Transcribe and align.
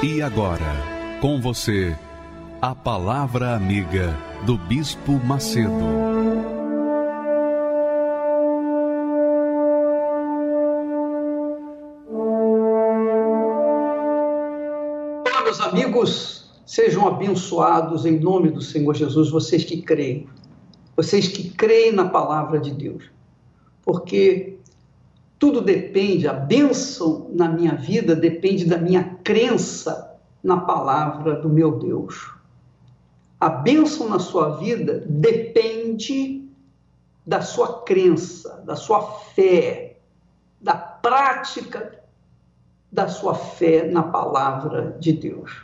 E 0.00 0.22
agora, 0.22 1.18
com 1.20 1.40
você, 1.40 1.92
a 2.62 2.72
Palavra 2.72 3.56
Amiga 3.56 4.16
do 4.46 4.56
Bispo 4.56 5.14
Macedo. 5.24 5.72
Olá, 15.26 15.42
meus 15.42 15.60
amigos, 15.60 16.48
sejam 16.64 17.08
abençoados 17.08 18.06
em 18.06 18.20
nome 18.20 18.52
do 18.52 18.62
Senhor 18.62 18.94
Jesus, 18.94 19.30
vocês 19.30 19.64
que 19.64 19.82
creem, 19.82 20.28
vocês 20.96 21.26
que 21.26 21.50
creem 21.50 21.90
na 21.90 22.08
palavra 22.08 22.60
de 22.60 22.70
Deus, 22.70 23.02
porque 23.82 24.57
tudo 25.38 25.60
depende, 25.60 26.26
a 26.26 26.32
bênção 26.32 27.30
na 27.32 27.48
minha 27.48 27.74
vida 27.74 28.14
depende 28.14 28.64
da 28.64 28.78
minha 28.78 29.18
crença 29.22 30.18
na 30.42 30.56
palavra 30.58 31.36
do 31.36 31.48
meu 31.48 31.78
Deus. 31.78 32.32
A 33.38 33.48
bênção 33.48 34.08
na 34.08 34.18
sua 34.18 34.56
vida 34.56 35.04
depende 35.06 36.48
da 37.24 37.40
sua 37.40 37.82
crença, 37.82 38.62
da 38.66 38.74
sua 38.74 39.02
fé, 39.34 39.98
da 40.60 40.74
prática 40.74 41.98
da 42.90 43.06
sua 43.06 43.34
fé 43.34 43.88
na 43.90 44.02
palavra 44.02 44.96
de 44.98 45.12
Deus. 45.12 45.62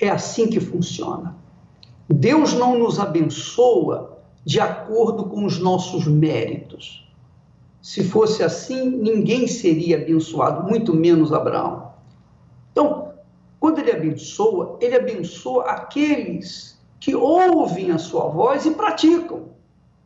É 0.00 0.08
assim 0.08 0.48
que 0.48 0.60
funciona. 0.60 1.36
Deus 2.08 2.52
não 2.52 2.78
nos 2.78 2.98
abençoa 2.98 4.18
de 4.44 4.60
acordo 4.60 5.24
com 5.24 5.44
os 5.44 5.58
nossos 5.58 6.06
méritos. 6.06 7.03
Se 7.84 8.02
fosse 8.02 8.42
assim, 8.42 8.88
ninguém 8.88 9.46
seria 9.46 9.98
abençoado, 9.98 10.66
muito 10.66 10.96
menos 10.96 11.34
Abraão. 11.34 11.92
Então, 12.72 13.12
quando 13.60 13.78
ele 13.78 13.92
abençoa, 13.92 14.78
ele 14.80 14.96
abençoa 14.96 15.64
aqueles 15.64 16.80
que 16.98 17.14
ouvem 17.14 17.90
a 17.90 17.98
sua 17.98 18.30
voz 18.30 18.64
e 18.64 18.70
praticam. 18.70 19.50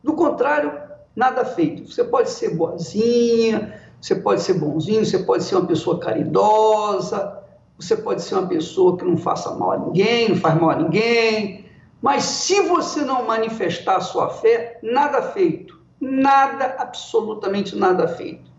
Do 0.03 0.11
contrário, 0.11 0.73
nada 1.15 1.45
feito. 1.45 1.89
Você 1.89 2.03
pode 2.03 2.31
ser 2.31 2.53
boazinha, 2.53 3.73
você 4.01 4.13
pode 4.13 4.41
ser 4.41 4.55
bonzinho, 4.55 5.05
você 5.05 5.19
pode 5.19 5.45
ser 5.45 5.55
uma 5.55 5.65
pessoa 5.65 6.01
caridosa, 6.01 7.41
você 7.79 7.95
pode 7.95 8.21
ser 8.21 8.35
uma 8.35 8.47
pessoa 8.49 8.97
que 8.97 9.05
não 9.05 9.15
faça 9.15 9.55
mal 9.55 9.71
a 9.71 9.77
ninguém, 9.77 10.27
não 10.27 10.35
faz 10.35 10.59
mal 10.59 10.71
a 10.71 10.75
ninguém, 10.75 11.63
mas 12.01 12.23
se 12.23 12.59
você 12.59 13.03
não 13.03 13.25
manifestar 13.25 13.95
a 13.95 14.01
sua 14.01 14.27
fé, 14.27 14.81
nada 14.83 15.21
feito 15.21 15.78
nada, 15.99 16.75
absolutamente 16.77 17.75
nada 17.75 18.07
feito. 18.07 18.49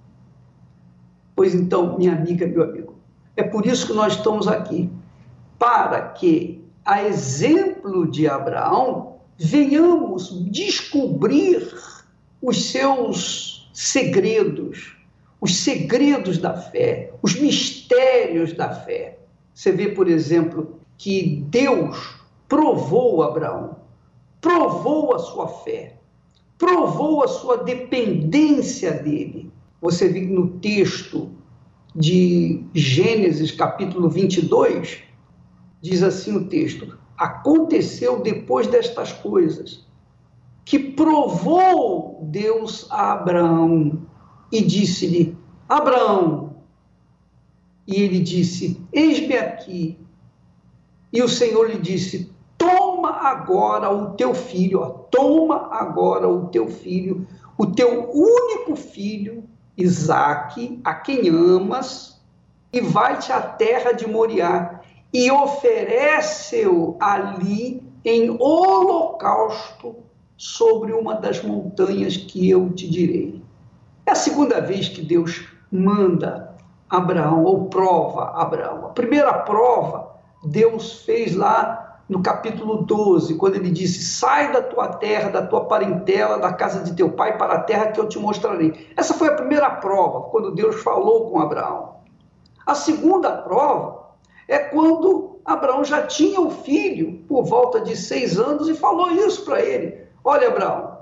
Pois 1.35 1.55
então, 1.55 1.97
minha 1.97 2.13
amiga, 2.13 2.47
meu 2.47 2.63
amigo, 2.63 2.95
é 3.37 3.43
por 3.43 3.65
isso 3.65 3.87
que 3.87 3.93
nós 3.93 4.15
estamos 4.15 4.47
aqui, 4.47 4.91
para 5.59 6.09
que, 6.09 6.63
a 6.85 7.03
exemplo 7.03 8.11
de 8.11 8.29
Abraão, 8.29 9.17
venhamos 9.39 10.29
descobrir 10.51 11.73
os 12.43 12.71
seus 12.71 13.71
segredos, 13.73 14.97
os 15.41 15.57
segredos 15.57 16.39
da 16.39 16.55
fé, 16.55 17.13
os 17.23 17.39
mistérios 17.41 18.53
da 18.53 18.71
fé. 18.71 19.19
Você 19.55 19.73
vê, 19.73 19.89
por 19.89 20.09
exemplo, 20.09 20.79
que 20.99 21.43
Deus 21.49 22.19
provou 22.49 23.23
Abraão, 23.23 23.77
provou 24.41 25.15
a 25.15 25.19
sua 25.19 25.49
fé, 25.49 26.00
provou 26.61 27.25
a 27.25 27.29
sua 27.29 27.57
dependência 27.65 28.93
dele. 28.93 29.51
Você 29.81 30.09
vê 30.09 30.21
no 30.21 30.59
texto 30.59 31.31
de 31.97 32.63
Gênesis, 32.75 33.51
capítulo 33.51 34.11
22, 34.11 34.99
diz 35.81 36.03
assim 36.03 36.37
o 36.37 36.45
texto: 36.45 36.99
Aconteceu 37.17 38.21
depois 38.21 38.67
destas 38.67 39.11
coisas 39.11 39.89
que 40.67 40.79
provou 40.79 42.21
Deus 42.31 42.87
a 42.91 43.13
Abraão 43.15 44.07
e 44.53 44.61
disse-lhe: 44.61 45.35
Abraão. 45.67 46.57
E 47.87 48.03
ele 48.03 48.21
disse: 48.21 48.79
Eis-me 48.93 49.35
aqui. 49.35 49.99
E 51.11 51.23
o 51.23 51.29
Senhor 51.29 51.71
lhe 51.71 51.79
disse: 51.79 52.31
toma 53.11 53.29
agora 53.29 53.91
o 53.91 54.11
teu 54.13 54.35
filho, 54.35 54.81
ó, 54.81 54.89
toma 55.11 55.69
agora 55.73 56.29
o 56.29 56.47
teu 56.47 56.69
filho, 56.69 57.27
o 57.59 57.67
teu 57.67 58.09
único 58.13 58.77
filho, 58.77 59.45
Isaque, 59.77 60.81
a 60.85 60.95
quem 60.95 61.29
amas, 61.29 62.21
e 62.73 62.81
vai-te 62.81 63.33
à 63.33 63.41
terra 63.41 63.93
de 63.93 64.07
Moriá 64.07 64.81
e 65.13 65.31
oferece-o 65.31 66.97
ali 67.01 67.83
em 68.05 68.31
holocausto 68.31 69.97
sobre 70.37 70.93
uma 70.93 71.15
das 71.15 71.43
montanhas 71.43 72.17
que 72.17 72.49
eu 72.49 72.71
te 72.71 72.89
direi. 72.89 73.43
É 74.07 74.13
a 74.13 74.15
segunda 74.15 74.61
vez 74.61 74.89
que 74.89 75.03
Deus 75.03 75.49
manda 75.71 76.55
Abraão, 76.89 77.45
ou 77.45 77.67
prova 77.67 78.41
Abraão. 78.41 78.87
A 78.87 78.91
primeira 78.91 79.33
prova 79.33 80.17
Deus 80.45 81.03
fez 81.03 81.35
lá 81.35 81.90
no 82.11 82.21
capítulo 82.25 82.83
12, 82.83 83.37
quando 83.37 83.55
ele 83.55 83.71
disse: 83.71 84.03
Sai 84.03 84.53
da 84.53 84.61
tua 84.61 84.89
terra, 84.89 85.31
da 85.31 85.47
tua 85.47 85.67
parentela, 85.67 86.41
da 86.41 86.53
casa 86.53 86.83
de 86.83 86.93
teu 86.95 87.13
pai, 87.13 87.39
para 87.39 87.55
a 87.55 87.63
terra 87.63 87.93
que 87.93 88.01
eu 88.01 88.09
te 88.09 88.19
mostrarei. 88.19 88.91
Essa 88.97 89.15
foi 89.15 89.29
a 89.29 89.35
primeira 89.35 89.71
prova, 89.71 90.29
quando 90.29 90.53
Deus 90.53 90.83
falou 90.83 91.31
com 91.31 91.39
Abraão. 91.39 92.01
A 92.67 92.75
segunda 92.75 93.31
prova 93.31 94.09
é 94.49 94.59
quando 94.59 95.39
Abraão 95.45 95.85
já 95.85 96.05
tinha 96.05 96.41
o 96.41 96.51
filho, 96.51 97.23
por 97.29 97.45
volta 97.45 97.81
de 97.81 97.97
seis 97.97 98.41
anos, 98.41 98.69
e 98.69 98.75
falou 98.75 99.13
isso 99.13 99.45
para 99.45 99.63
ele: 99.63 100.05
Olha, 100.25 100.49
Abraão, 100.49 100.99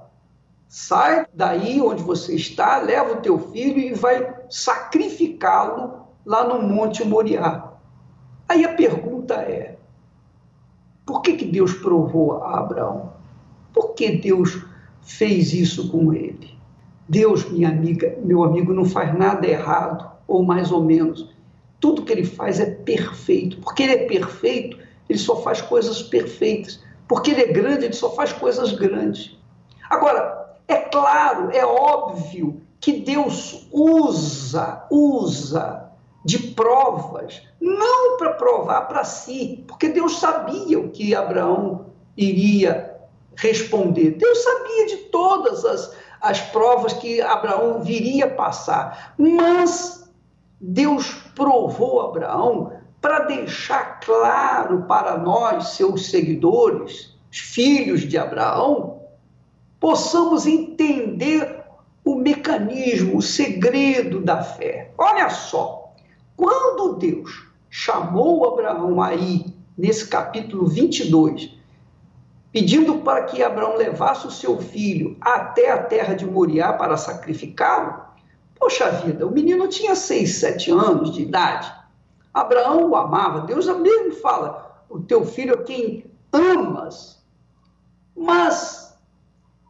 sai 0.68 1.26
daí 1.32 1.80
onde 1.80 2.02
você 2.02 2.34
está, 2.34 2.76
leva 2.76 3.14
o 3.14 3.22
teu 3.22 3.38
filho 3.38 3.78
e 3.78 3.94
vai 3.94 4.36
sacrificá-lo 4.50 6.06
lá 6.26 6.44
no 6.44 6.60
Monte 6.60 7.02
Moriá. 7.02 7.72
Aí 8.46 8.62
a 8.62 8.74
pergunta 8.74 9.36
é: 9.36 9.77
por 11.08 11.22
que, 11.22 11.38
que 11.38 11.46
Deus 11.46 11.72
provou 11.72 12.42
a 12.42 12.58
Abraão? 12.58 13.14
Por 13.72 13.94
que 13.94 14.12
Deus 14.18 14.62
fez 15.00 15.54
isso 15.54 15.88
com 15.88 16.12
ele? 16.12 16.54
Deus, 17.08 17.50
minha 17.50 17.70
amiga, 17.70 18.14
meu 18.22 18.44
amigo, 18.44 18.74
não 18.74 18.84
faz 18.84 19.16
nada 19.18 19.46
errado, 19.46 20.06
ou 20.26 20.42
mais 20.44 20.70
ou 20.70 20.84
menos. 20.84 21.34
Tudo 21.80 22.02
que 22.02 22.12
ele 22.12 22.26
faz 22.26 22.60
é 22.60 22.66
perfeito. 22.66 23.56
Porque 23.62 23.84
ele 23.84 23.92
é 23.92 24.06
perfeito, 24.06 24.76
ele 25.08 25.18
só 25.18 25.36
faz 25.36 25.62
coisas 25.62 26.02
perfeitas. 26.02 26.78
Porque 27.08 27.30
ele 27.30 27.40
é 27.40 27.52
grande, 27.54 27.86
ele 27.86 27.94
só 27.94 28.10
faz 28.10 28.30
coisas 28.34 28.72
grandes. 28.72 29.34
Agora, 29.88 30.58
é 30.68 30.76
claro, 30.76 31.50
é 31.52 31.64
óbvio 31.64 32.60
que 32.78 33.00
Deus 33.00 33.66
usa, 33.72 34.84
usa 34.90 35.87
de 36.24 36.38
provas, 36.38 37.42
não 37.60 38.16
para 38.16 38.32
provar 38.32 38.82
para 38.82 39.04
si, 39.04 39.64
porque 39.66 39.88
Deus 39.88 40.18
sabia 40.18 40.78
o 40.78 40.90
que 40.90 41.14
Abraão 41.14 41.86
iria 42.16 42.96
responder. 43.36 44.12
Deus 44.12 44.42
sabia 44.42 44.86
de 44.86 44.96
todas 45.10 45.64
as, 45.64 45.96
as 46.20 46.40
provas 46.40 46.92
que 46.92 47.20
Abraão 47.20 47.80
viria 47.82 48.28
passar, 48.28 49.14
mas 49.16 50.10
Deus 50.60 51.14
provou 51.34 52.00
Abraão 52.00 52.72
para 53.00 53.20
deixar 53.20 54.00
claro 54.00 54.82
para 54.88 55.16
nós, 55.16 55.68
seus 55.68 56.10
seguidores, 56.10 57.16
filhos 57.30 58.00
de 58.00 58.18
Abraão, 58.18 59.02
possamos 59.78 60.46
entender 60.46 61.62
o 62.04 62.16
mecanismo, 62.16 63.18
o 63.18 63.22
segredo 63.22 64.20
da 64.20 64.42
fé. 64.42 64.90
Olha 64.98 65.30
só, 65.30 65.77
quando 66.38 66.94
Deus 66.94 67.48
chamou 67.68 68.46
Abraão 68.46 69.02
aí, 69.02 69.44
nesse 69.76 70.06
capítulo 70.06 70.68
22, 70.68 71.52
pedindo 72.52 73.00
para 73.00 73.24
que 73.24 73.42
Abraão 73.42 73.76
levasse 73.76 74.24
o 74.24 74.30
seu 74.30 74.56
filho 74.60 75.16
até 75.20 75.72
a 75.72 75.82
terra 75.82 76.14
de 76.14 76.24
Moriá 76.24 76.72
para 76.72 76.96
sacrificá-lo, 76.96 78.04
poxa 78.54 78.88
vida, 78.88 79.26
o 79.26 79.32
menino 79.32 79.66
tinha 79.66 79.96
6, 79.96 80.30
7 80.36 80.70
anos 80.70 81.10
de 81.10 81.22
idade. 81.22 81.74
Abraão 82.32 82.88
o 82.88 82.94
amava, 82.94 83.40
Deus 83.40 83.66
mesmo 83.66 84.12
fala: 84.12 84.84
o 84.88 85.00
teu 85.00 85.26
filho 85.26 85.54
é 85.54 85.64
quem 85.64 86.04
amas. 86.32 87.20
Mas, 88.16 88.96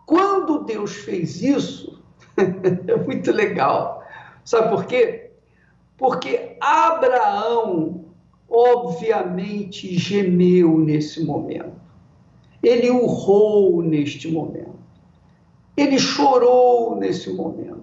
quando 0.04 0.64
Deus 0.64 0.96
fez 0.96 1.40
isso, 1.40 2.02
é 2.36 2.96
muito 2.96 3.32
legal. 3.32 4.04
Sabe 4.44 4.68
por 4.68 4.84
quê? 4.84 5.27
Porque 5.98 6.56
Abraão, 6.60 8.04
obviamente, 8.48 9.98
gemeu 9.98 10.78
nesse 10.78 11.24
momento. 11.24 11.72
Ele 12.62 12.88
urrou 12.88 13.82
neste 13.82 14.30
momento. 14.30 14.78
Ele 15.76 15.98
chorou 15.98 16.96
nesse 16.96 17.32
momento. 17.32 17.77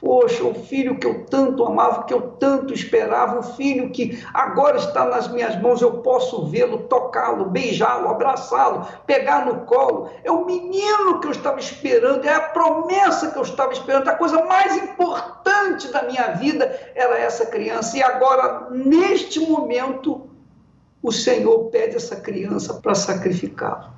Poxa, 0.00 0.44
o 0.44 0.54
filho 0.54 0.96
que 0.96 1.06
eu 1.08 1.26
tanto 1.26 1.64
amava, 1.64 2.04
que 2.04 2.14
eu 2.14 2.20
tanto 2.38 2.72
esperava, 2.72 3.40
o 3.40 3.42
filho 3.42 3.90
que 3.90 4.24
agora 4.32 4.76
está 4.76 5.04
nas 5.04 5.26
minhas 5.26 5.60
mãos, 5.60 5.82
eu 5.82 5.98
posso 6.02 6.46
vê-lo, 6.46 6.84
tocá-lo, 6.84 7.46
beijá-lo, 7.46 8.08
abraçá-lo, 8.08 8.86
pegar 9.06 9.44
no 9.44 9.66
colo. 9.66 10.08
É 10.22 10.30
o 10.30 10.46
menino 10.46 11.18
que 11.20 11.26
eu 11.26 11.32
estava 11.32 11.58
esperando, 11.58 12.24
é 12.24 12.32
a 12.32 12.40
promessa 12.40 13.32
que 13.32 13.38
eu 13.38 13.42
estava 13.42 13.72
esperando, 13.72 14.06
a 14.06 14.14
coisa 14.14 14.44
mais 14.44 14.76
importante 14.76 15.88
da 15.88 16.04
minha 16.04 16.28
vida 16.28 16.64
era 16.94 17.18
essa 17.18 17.46
criança. 17.46 17.96
E 17.96 18.02
agora, 18.02 18.70
neste 18.70 19.40
momento, 19.40 20.30
o 21.02 21.10
Senhor 21.10 21.70
pede 21.70 21.96
essa 21.96 22.14
criança 22.14 22.74
para 22.74 22.94
sacrificá-lo. 22.94 23.90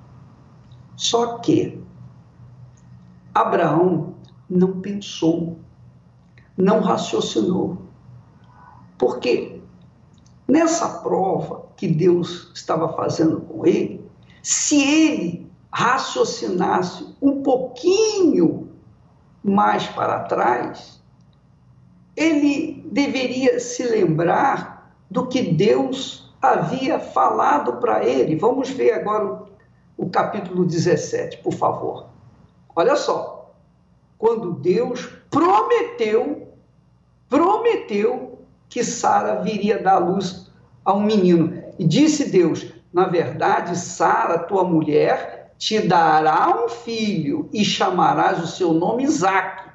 Só 0.96 1.38
que 1.38 1.78
Abraão 3.34 4.14
não 4.48 4.80
pensou 4.80 5.58
não 6.60 6.80
raciocinou. 6.80 7.78
Porque 8.98 9.60
nessa 10.46 10.88
prova 11.00 11.66
que 11.76 11.88
Deus 11.88 12.50
estava 12.54 12.92
fazendo 12.92 13.40
com 13.40 13.66
ele, 13.66 14.04
se 14.42 14.82
ele 14.82 15.50
raciocinasse 15.72 17.14
um 17.22 17.42
pouquinho 17.42 18.68
mais 19.42 19.86
para 19.86 20.20
trás, 20.20 21.00
ele 22.16 22.84
deveria 22.90 23.58
se 23.60 23.82
lembrar 23.84 24.94
do 25.10 25.26
que 25.26 25.40
Deus 25.42 26.30
havia 26.42 26.98
falado 26.98 27.74
para 27.74 28.04
ele. 28.04 28.36
Vamos 28.36 28.68
ver 28.70 28.92
agora 28.92 29.24
o, 29.96 30.04
o 30.04 30.10
capítulo 30.10 30.64
17, 30.64 31.38
por 31.38 31.52
favor. 31.52 32.06
Olha 32.74 32.96
só. 32.96 33.52
Quando 34.18 34.52
Deus 34.52 35.06
prometeu 35.30 36.49
prometeu 37.30 38.38
que 38.68 38.84
Sara 38.84 39.36
viria 39.36 39.82
dar 39.82 39.96
luz 39.98 40.50
a 40.84 40.92
um 40.92 41.00
menino. 41.00 41.62
E 41.78 41.86
disse 41.86 42.28
Deus: 42.28 42.66
Na 42.92 43.06
verdade, 43.06 43.78
Sara, 43.78 44.40
tua 44.40 44.64
mulher, 44.64 45.54
te 45.56 45.80
dará 45.80 46.64
um 46.64 46.68
filho 46.68 47.48
e 47.52 47.64
chamarás 47.64 48.42
o 48.42 48.46
seu 48.46 48.74
nome 48.74 49.04
Isaque. 49.04 49.70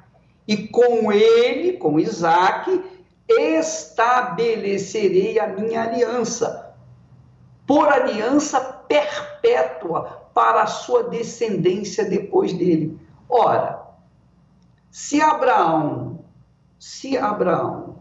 E 0.46 0.68
com 0.68 1.10
ele, 1.10 1.72
com 1.72 1.98
Isaque, 1.98 2.80
estabelecerei 3.28 5.40
a 5.40 5.48
minha 5.48 5.82
aliança, 5.82 6.72
por 7.66 7.88
aliança 7.88 8.60
perpétua 8.60 10.28
para 10.32 10.62
a 10.62 10.66
sua 10.66 11.02
descendência 11.04 12.04
depois 12.04 12.52
dele. 12.52 12.96
Ora, 13.28 13.82
se 14.90 15.20
Abraão 15.20 16.15
se 16.78 17.16
Abraão 17.16 17.96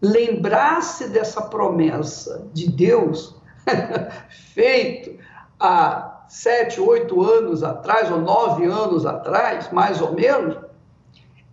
lembrasse 0.00 1.08
dessa 1.08 1.42
promessa 1.42 2.48
de 2.52 2.70
Deus, 2.70 3.36
feito 4.54 5.16
há 5.58 6.24
sete, 6.28 6.80
oito 6.80 7.22
anos 7.22 7.62
atrás, 7.62 8.10
ou 8.10 8.18
nove 8.18 8.64
anos 8.64 9.06
atrás, 9.06 9.70
mais 9.70 10.00
ou 10.00 10.12
menos, 10.12 10.56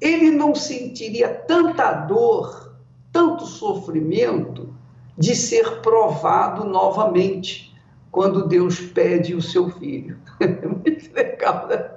ele 0.02 0.32
não 0.32 0.56
sentiria 0.56 1.30
tanta 1.30 1.92
dor, 1.92 2.74
tanto 3.12 3.46
sofrimento 3.46 4.74
de 5.18 5.36
ser 5.36 5.82
provado 5.82 6.64
novamente 6.64 7.76
quando 8.10 8.48
Deus 8.48 8.80
pede 8.80 9.36
o 9.36 9.42
seu 9.42 9.70
filho. 9.70 10.18
Muito 10.40 11.14
legal, 11.14 11.68
né? 11.68 11.92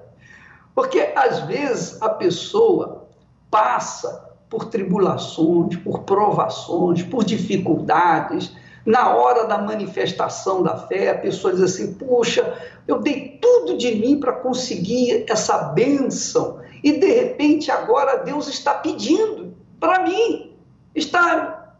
Porque 0.75 1.13
às 1.15 1.41
vezes 1.41 2.03
a 2.03 2.09
pessoa 2.09 3.07
passa 3.51 4.32
por 4.53 4.67
tribulações, 4.67 5.77
por 5.77 6.01
provações, 6.01 7.03
por 7.03 7.25
dificuldades. 7.25 8.55
Na 8.85 9.17
hora 9.17 9.47
da 9.47 9.57
manifestação 9.57 10.63
da 10.63 10.77
fé, 10.77 11.09
a 11.09 11.19
pessoa 11.19 11.55
diz 11.55 11.63
assim: 11.63 11.95
Puxa, 11.95 12.59
eu 12.87 12.99
dei 12.99 13.39
tudo 13.41 13.79
de 13.79 13.95
mim 13.95 14.21
para 14.21 14.35
conseguir 14.35 15.25
essa 15.27 15.57
bênção, 15.69 16.61
e 16.85 16.93
de 16.93 17.07
repente 17.07 17.71
agora 17.71 18.19
Deus 18.19 18.47
está 18.47 18.75
pedindo 18.75 19.57
para 19.81 20.03
mim, 20.03 20.53
está 20.95 21.77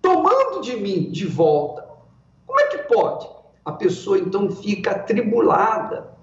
tomando 0.00 0.62
de 0.62 0.74
mim 0.76 1.10
de 1.10 1.26
volta. 1.26 1.86
Como 2.46 2.60
é 2.60 2.68
que 2.68 2.78
pode? 2.78 3.28
A 3.62 3.72
pessoa 3.72 4.18
então 4.18 4.50
fica 4.50 4.92
atribulada, 4.92 6.15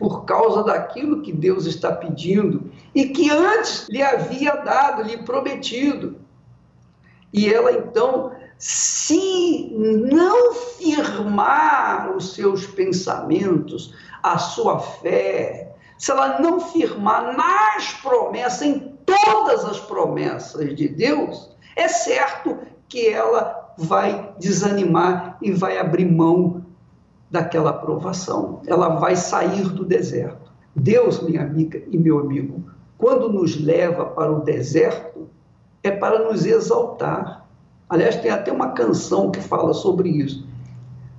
por 0.00 0.24
causa 0.24 0.64
daquilo 0.64 1.20
que 1.20 1.30
Deus 1.30 1.66
está 1.66 1.92
pedindo 1.92 2.72
e 2.94 3.10
que 3.10 3.30
antes 3.30 3.86
lhe 3.90 4.02
havia 4.02 4.56
dado, 4.56 5.02
lhe 5.02 5.18
prometido. 5.18 6.16
E 7.30 7.52
ela 7.52 7.70
então, 7.70 8.32
se 8.56 9.70
não 9.76 10.54
firmar 10.54 12.16
os 12.16 12.32
seus 12.32 12.66
pensamentos, 12.66 13.94
a 14.22 14.38
sua 14.38 14.78
fé, 14.78 15.76
se 15.98 16.10
ela 16.10 16.40
não 16.40 16.60
firmar 16.60 17.36
nas 17.36 17.92
promessas, 18.02 18.62
em 18.62 18.96
todas 19.04 19.66
as 19.66 19.78
promessas 19.80 20.74
de 20.74 20.88
Deus, 20.88 21.54
é 21.76 21.88
certo 21.88 22.56
que 22.88 23.06
ela 23.06 23.74
vai 23.76 24.34
desanimar 24.38 25.36
e 25.42 25.52
vai 25.52 25.76
abrir 25.76 26.06
mão 26.06 26.64
daquela 27.30 27.70
aprovação. 27.70 28.60
Ela 28.66 28.96
vai 28.96 29.16
sair 29.16 29.68
do 29.68 29.84
deserto. 29.84 30.50
Deus, 30.74 31.22
minha 31.22 31.42
amiga 31.42 31.82
e 31.88 31.96
meu 31.96 32.18
amigo, 32.18 32.64
quando 32.98 33.28
nos 33.28 33.60
leva 33.60 34.04
para 34.06 34.30
o 34.30 34.40
deserto, 34.40 35.28
é 35.82 35.90
para 35.90 36.30
nos 36.30 36.44
exaltar. 36.44 37.46
Aliás, 37.88 38.16
tem 38.16 38.30
até 38.30 38.52
uma 38.52 38.72
canção 38.72 39.30
que 39.30 39.40
fala 39.40 39.72
sobre 39.72 40.08
isso. 40.08 40.46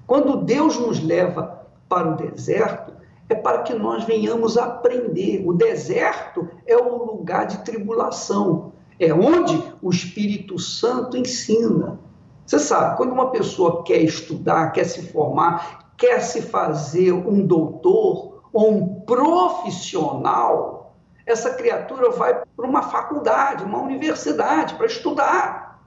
Quando 0.06 0.44
Deus 0.44 0.78
nos 0.78 1.04
leva 1.04 1.66
para 1.88 2.12
o 2.12 2.16
deserto, 2.16 2.92
é 3.30 3.36
para 3.36 3.64
que 3.64 3.74
nós 3.74 4.04
venhamos 4.04 4.58
aprender. 4.58 5.42
O 5.46 5.54
deserto 5.54 6.48
é 6.68 6.76
o 6.76 7.06
lugar 7.06 7.48
de 7.48 7.60
tribulação, 7.60 8.74
é 9.00 9.14
onde 9.14 9.62
o 9.82 9.90
Espírito 9.90 10.60
Santo 10.60 11.18
ensina. 11.18 12.00
Você 12.46 12.60
sabe, 12.60 12.98
quando 12.98 13.14
uma 13.14 13.32
pessoa 13.32 13.84
quer 13.84 14.00
estudar, 14.00 14.72
quer 14.72 14.84
se 14.84 15.02
formar, 15.08 15.91
quer 16.02 16.20
se 16.22 16.42
fazer 16.42 17.14
um 17.14 17.46
doutor 17.46 18.42
ou 18.52 18.72
um 18.72 19.02
profissional, 19.02 20.96
essa 21.28 21.54
criatura 21.54 22.10
vai 22.10 22.42
para 22.58 22.66
uma 22.66 22.82
faculdade, 22.82 23.64
uma 23.64 23.78
universidade 23.78 24.74
para 24.74 24.88
estudar. 24.88 25.80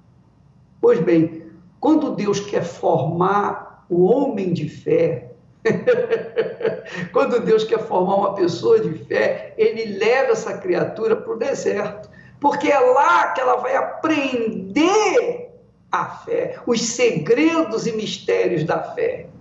Pois 0.81 1.01
bem, 1.01 1.51
quando 1.81 2.15
Deus 2.15 2.39
quer 2.39 2.63
formar 2.63 3.85
o 3.91 4.05
homem 4.05 4.53
de 4.53 4.69
fé, 4.69 5.33
quando 7.13 7.41
Deus 7.41 7.65
quer 7.65 7.81
formar 7.81 8.15
uma 8.15 8.35
pessoa 8.35 8.79
de 8.79 8.93
fé, 9.07 9.53
ele 9.59 9.99
leva 9.99 10.31
essa 10.31 10.57
criatura 10.59 11.17
para 11.17 11.33
o 11.33 11.39
deserto, 11.39 12.09
porque 12.39 12.71
é 12.71 12.79
lá 12.79 13.33
que 13.33 13.41
ela 13.41 13.57
vai 13.57 13.75
aprender 13.75 15.51
a 15.91 16.05
fé, 16.07 16.61
os 16.67 16.81
segredos 16.81 17.89
e 17.89 17.93
mistérios 17.93 18.63
da 18.63 18.81
fé. 18.81 19.34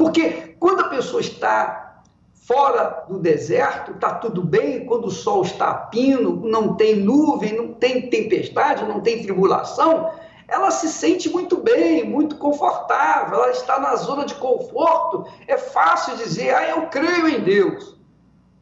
Porque 0.00 0.56
quando 0.58 0.80
a 0.80 0.88
pessoa 0.88 1.20
está 1.20 2.00
fora 2.32 3.04
do 3.06 3.18
deserto, 3.18 3.90
está 3.90 4.14
tudo 4.14 4.42
bem, 4.42 4.86
quando 4.86 5.08
o 5.08 5.10
sol 5.10 5.42
está 5.42 5.68
a 5.68 5.74
pino, 5.74 6.40
não 6.42 6.74
tem 6.74 6.96
nuvem, 6.96 7.54
não 7.54 7.74
tem 7.74 8.08
tempestade, 8.08 8.86
não 8.86 9.02
tem 9.02 9.22
tribulação, 9.22 10.10
ela 10.48 10.70
se 10.70 10.88
sente 10.88 11.28
muito 11.28 11.58
bem, 11.58 12.02
muito 12.02 12.36
confortável, 12.36 13.42
ela 13.42 13.50
está 13.50 13.78
na 13.78 13.94
zona 13.96 14.24
de 14.24 14.34
conforto. 14.36 15.26
É 15.46 15.58
fácil 15.58 16.16
dizer, 16.16 16.54
ah, 16.54 16.70
eu 16.70 16.86
creio 16.86 17.28
em 17.28 17.44
Deus. 17.44 17.94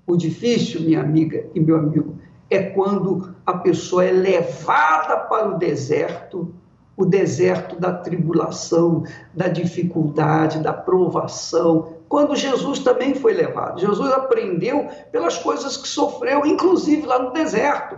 O 0.08 0.16
difícil, 0.16 0.80
minha 0.80 1.00
amiga 1.00 1.48
e 1.54 1.60
meu 1.60 1.76
amigo, 1.76 2.18
é 2.50 2.62
quando 2.62 3.32
a 3.46 3.52
pessoa 3.52 4.04
é 4.04 4.10
levada 4.10 5.16
para 5.18 5.50
o 5.50 5.56
deserto 5.56 6.52
o 6.98 7.06
deserto 7.06 7.76
da 7.76 7.92
tribulação, 7.92 9.04
da 9.32 9.46
dificuldade, 9.46 10.58
da 10.58 10.72
provação, 10.72 11.94
quando 12.08 12.34
Jesus 12.34 12.80
também 12.80 13.14
foi 13.14 13.32
levado. 13.32 13.80
Jesus 13.80 14.10
aprendeu 14.10 14.88
pelas 15.12 15.38
coisas 15.38 15.76
que 15.76 15.86
sofreu, 15.86 16.44
inclusive 16.44 17.06
lá 17.06 17.20
no 17.20 17.32
deserto. 17.32 17.96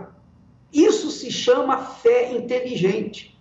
Isso 0.71 1.09
se 1.09 1.31
chama 1.31 1.77
fé 1.79 2.31
inteligente. 2.31 3.31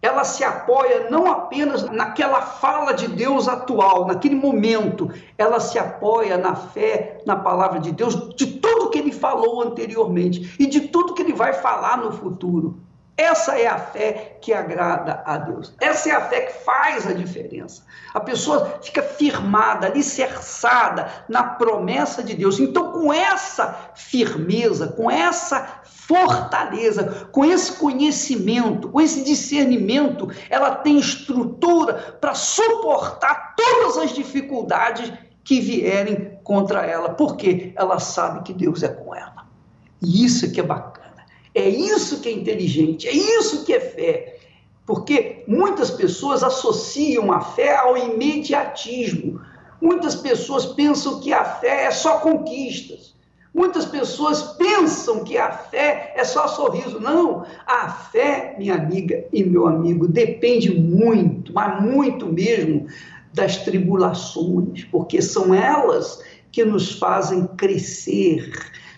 ela 0.00 0.24
se 0.24 0.42
apoia 0.42 1.08
não 1.10 1.30
apenas 1.30 1.88
naquela 1.88 2.42
fala 2.42 2.92
de 2.92 3.06
Deus 3.06 3.46
atual, 3.46 4.04
naquele 4.04 4.34
momento, 4.34 5.08
ela 5.38 5.60
se 5.60 5.78
apoia 5.78 6.36
na 6.36 6.56
fé, 6.56 7.20
na 7.24 7.36
palavra 7.36 7.78
de 7.78 7.92
Deus, 7.92 8.34
de 8.34 8.46
tudo 8.46 8.90
que 8.90 8.98
ele 8.98 9.12
falou 9.12 9.62
anteriormente 9.62 10.56
e 10.58 10.66
de 10.66 10.80
tudo 10.88 11.14
que 11.14 11.22
ele 11.22 11.32
vai 11.32 11.52
falar 11.52 11.98
no 11.98 12.10
futuro. 12.10 12.80
Essa 13.16 13.58
é 13.58 13.66
a 13.66 13.78
fé 13.78 14.38
que 14.40 14.54
agrada 14.54 15.22
a 15.26 15.36
Deus. 15.36 15.74
Essa 15.80 16.08
é 16.08 16.12
a 16.12 16.22
fé 16.22 16.40
que 16.42 16.64
faz 16.64 17.06
a 17.06 17.12
diferença. 17.12 17.82
A 18.14 18.20
pessoa 18.20 18.80
fica 18.82 19.02
firmada, 19.02 19.86
alicerçada 19.86 21.08
na 21.28 21.42
promessa 21.42 22.22
de 22.22 22.34
Deus. 22.34 22.58
Então, 22.58 22.90
com 22.90 23.12
essa 23.12 23.92
firmeza, 23.94 24.88
com 24.88 25.10
essa 25.10 25.82
fortaleza, 25.84 27.28
com 27.30 27.44
esse 27.44 27.72
conhecimento, 27.72 28.88
com 28.88 29.00
esse 29.00 29.22
discernimento, 29.22 30.30
ela 30.48 30.74
tem 30.76 30.98
estrutura 30.98 32.16
para 32.18 32.34
suportar 32.34 33.54
todas 33.54 33.98
as 33.98 34.12
dificuldades 34.12 35.12
que 35.44 35.60
vierem 35.60 36.38
contra 36.42 36.86
ela, 36.86 37.10
porque 37.10 37.72
ela 37.76 37.98
sabe 37.98 38.42
que 38.42 38.54
Deus 38.54 38.82
é 38.82 38.88
com 38.88 39.14
ela. 39.14 39.46
E 40.00 40.24
isso 40.24 40.50
que 40.50 40.60
é 40.60 40.62
bacana. 40.62 41.01
É 41.54 41.68
isso 41.68 42.20
que 42.20 42.28
é 42.28 42.32
inteligente, 42.32 43.06
é 43.06 43.12
isso 43.12 43.64
que 43.64 43.72
é 43.72 43.80
fé. 43.80 44.36
Porque 44.86 45.44
muitas 45.46 45.90
pessoas 45.90 46.42
associam 46.42 47.32
a 47.32 47.40
fé 47.40 47.76
ao 47.76 47.96
imediatismo. 47.96 49.40
Muitas 49.80 50.14
pessoas 50.14 50.66
pensam 50.66 51.20
que 51.20 51.32
a 51.32 51.44
fé 51.44 51.84
é 51.84 51.90
só 51.90 52.18
conquistas. 52.18 53.12
Muitas 53.54 53.84
pessoas 53.84 54.42
pensam 54.54 55.24
que 55.24 55.36
a 55.36 55.52
fé 55.52 56.14
é 56.16 56.24
só 56.24 56.48
sorriso. 56.48 56.98
Não, 56.98 57.44
a 57.66 57.90
fé, 57.90 58.54
minha 58.58 58.74
amiga 58.74 59.26
e 59.32 59.44
meu 59.44 59.66
amigo, 59.66 60.08
depende 60.08 60.72
muito, 60.72 61.52
mas 61.52 61.82
muito 61.82 62.26
mesmo, 62.26 62.86
das 63.32 63.58
tribulações, 63.58 64.84
porque 64.84 65.20
são 65.20 65.54
elas 65.54 66.22
que 66.50 66.64
nos 66.64 66.92
fazem 66.98 67.46
crescer, 67.56 68.52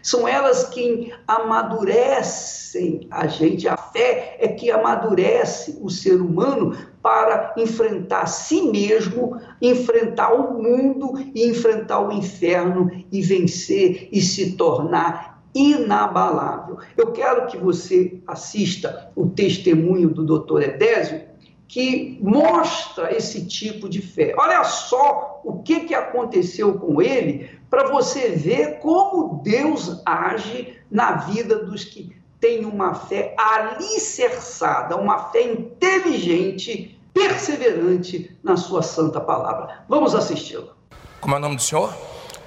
são 0.04 0.28
elas 0.28 0.68
quem 0.68 1.14
amadurecem 1.26 3.08
a 3.10 3.26
gente. 3.26 3.66
A 3.66 3.74
fé 3.74 4.36
é 4.38 4.48
que 4.48 4.70
amadurece 4.70 5.78
o 5.80 5.88
ser 5.88 6.20
humano 6.20 6.76
para 7.02 7.54
enfrentar 7.56 8.26
si 8.26 8.60
mesmo, 8.70 9.40
enfrentar 9.62 10.34
o 10.34 10.62
mundo 10.62 11.14
e 11.34 11.48
enfrentar 11.48 12.00
o 12.00 12.12
inferno 12.12 12.90
e 13.10 13.22
vencer 13.22 14.10
e 14.12 14.20
se 14.20 14.52
tornar 14.52 15.42
inabalável. 15.54 16.80
Eu 16.98 17.12
quero 17.12 17.46
que 17.46 17.56
você 17.56 18.20
assista 18.26 19.10
o 19.16 19.30
testemunho 19.30 20.10
do 20.10 20.38
Dr. 20.38 20.64
Edésio, 20.64 21.22
que 21.66 22.18
mostra 22.20 23.16
esse 23.16 23.46
tipo 23.46 23.88
de 23.88 24.02
fé. 24.02 24.34
Olha 24.36 24.62
só 24.64 25.40
o 25.42 25.62
que, 25.62 25.80
que 25.80 25.94
aconteceu 25.94 26.74
com 26.74 27.00
ele 27.00 27.48
para 27.74 27.88
você 27.88 28.28
ver 28.30 28.78
como 28.78 29.42
Deus 29.42 30.00
age 30.06 30.78
na 30.88 31.16
vida 31.16 31.64
dos 31.64 31.82
que 31.82 32.16
têm 32.38 32.64
uma 32.64 32.94
fé 32.94 33.34
alicerçada, 33.36 34.96
uma 34.96 35.30
fé 35.30 35.42
inteligente, 35.42 36.96
perseverante 37.12 38.30
na 38.44 38.56
sua 38.56 38.80
santa 38.80 39.20
palavra. 39.20 39.84
Vamos 39.88 40.14
assisti-lo. 40.14 40.70
Como 41.20 41.34
é 41.34 41.38
o 41.38 41.40
nome 41.40 41.56
do 41.56 41.62
senhor? 41.62 41.92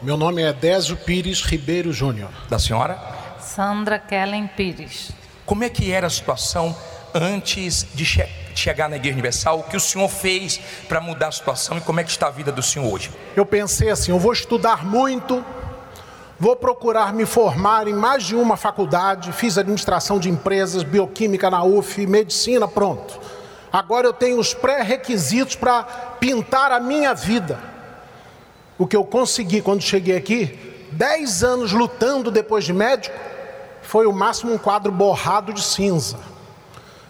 Meu 0.02 0.16
nome 0.16 0.44
é 0.44 0.54
Désio 0.54 0.96
Pires 0.96 1.42
Ribeiro 1.42 1.92
Júnior. 1.92 2.30
Da 2.48 2.58
senhora? 2.58 2.98
Sandra 3.38 4.00
Kellen 4.00 4.48
Pires. 4.56 5.12
Como 5.46 5.62
é 5.62 5.70
que 5.70 5.92
era 5.92 6.08
a 6.08 6.10
situação 6.10 6.74
antes 7.14 7.86
de 7.94 8.06
chegar? 8.06 8.47
Chegar 8.60 8.90
na 8.90 8.96
Igreja 8.96 9.14
Universal, 9.14 9.60
o 9.60 9.64
que 9.64 9.78
o 9.78 9.80
Senhor 9.80 10.08
fez 10.10 10.60
para 10.88 11.00
mudar 11.00 11.28
a 11.28 11.32
situação 11.32 11.78
e 11.78 11.82
como 11.82 12.00
é 12.00 12.04
que 12.04 12.10
está 12.10 12.28
a 12.28 12.32
vida 12.32 12.52
do 12.52 12.62
Senhor 12.62 12.92
hoje? 12.92 13.12
Eu 13.36 13.46
pensei 13.46 13.90
assim, 13.90 14.12
eu 14.12 14.20
vou 14.20 14.34
estudar 14.34 14.86
muito, 14.86 15.44
vou 16.40 16.56
procurar 16.56 17.14
me 17.14 17.26
formar 17.26 17.88
em 17.88 17.94
mais 17.94 18.24
de 18.24 18.36
uma 18.36 18.58
faculdade, 18.58 19.32
fiz 19.32 19.58
administração 19.58 20.20
de 20.20 20.30
empresas, 20.30 20.84
bioquímica 20.84 21.50
na 21.50 21.64
UF, 21.64 22.06
medicina, 22.06 22.68
pronto. 22.68 23.20
Agora 23.72 24.08
eu 24.08 24.14
tenho 24.14 24.40
os 24.40 24.54
pré-requisitos 24.54 25.56
para 25.56 25.84
pintar 26.20 26.72
a 26.72 26.80
minha 26.80 27.14
vida. 27.14 27.60
O 28.78 28.88
que 28.88 28.96
eu 28.96 29.04
consegui 29.04 29.62
quando 29.62 29.82
cheguei 29.82 30.16
aqui, 30.16 30.88
dez 30.92 31.44
anos 31.44 31.72
lutando 31.72 32.32
depois 32.32 32.64
de 32.64 32.74
médico, 32.74 33.16
foi 33.82 34.06
o 34.06 34.14
máximo 34.14 34.54
um 34.54 34.58
quadro 34.58 34.92
borrado 34.92 35.52
de 35.52 35.64
cinza. 35.64 36.18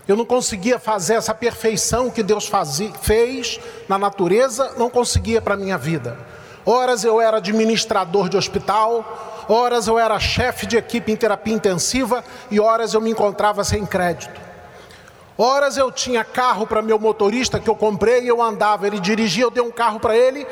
Eu 0.08 0.16
não 0.16 0.24
conseguia 0.24 0.80
fazer 0.80 1.16
essa 1.16 1.34
perfeição 1.34 2.10
que 2.10 2.24
Deus 2.24 2.48
fazia, 2.48 2.92
fez 3.02 3.60
na 3.90 3.98
natureza, 3.98 4.74
não 4.78 4.90
conseguia 4.90 5.42
para 5.42 5.56
a 5.56 5.58
minha 5.58 5.78
vida. 5.78 6.18
Horas 6.66 7.04
eu 7.04 7.20
era 7.20 7.38
administrador 7.38 8.30
de 8.30 8.38
hospital, 8.38 9.46
horas 9.50 9.86
eu 9.88 10.00
era 10.00 10.18
chefe 10.18 10.66
de 10.66 10.78
equipe 10.78 11.12
em 11.12 11.16
terapia 11.16 11.54
intensiva 11.54 12.24
e 12.50 12.60
horas 12.60 12.94
eu 12.94 13.02
me 13.02 13.12
encontrava 13.12 13.66
sem 13.66 13.86
crédito. 13.86 14.40
Horas 15.38 15.76
eu 15.76 15.92
tinha 15.92 16.24
carro 16.24 16.66
para 16.66 16.82
meu 16.82 16.98
motorista 16.98 17.60
que 17.60 17.70
eu 17.70 17.76
comprei 17.76 18.24
e 18.24 18.28
eu 18.28 18.42
andava, 18.42 18.88
ele 18.88 19.00
dirigia, 19.00 19.44
eu 19.44 19.52
dei 19.52 19.62
um 19.62 19.72
carro 19.72 20.00
para 20.00 20.16
ele 20.18 20.48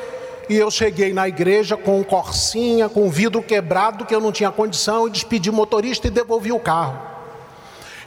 e 0.48 0.54
eu 0.54 0.70
cheguei 0.70 1.12
na 1.14 1.26
igreja 1.26 1.76
com 1.76 1.98
um 1.98 2.04
corsinha, 2.04 2.88
com 2.88 3.06
um 3.06 3.10
vidro 3.10 3.42
quebrado 3.42 4.04
que 4.04 4.14
eu 4.14 4.20
não 4.20 4.30
tinha 4.30 4.50
condição 4.50 5.08
e 5.08 5.10
despedi 5.10 5.48
o 5.48 5.52
motorista 5.52 6.06
e 6.06 6.10
devolvi 6.10 6.52
o 6.52 6.60
carro. 6.60 7.15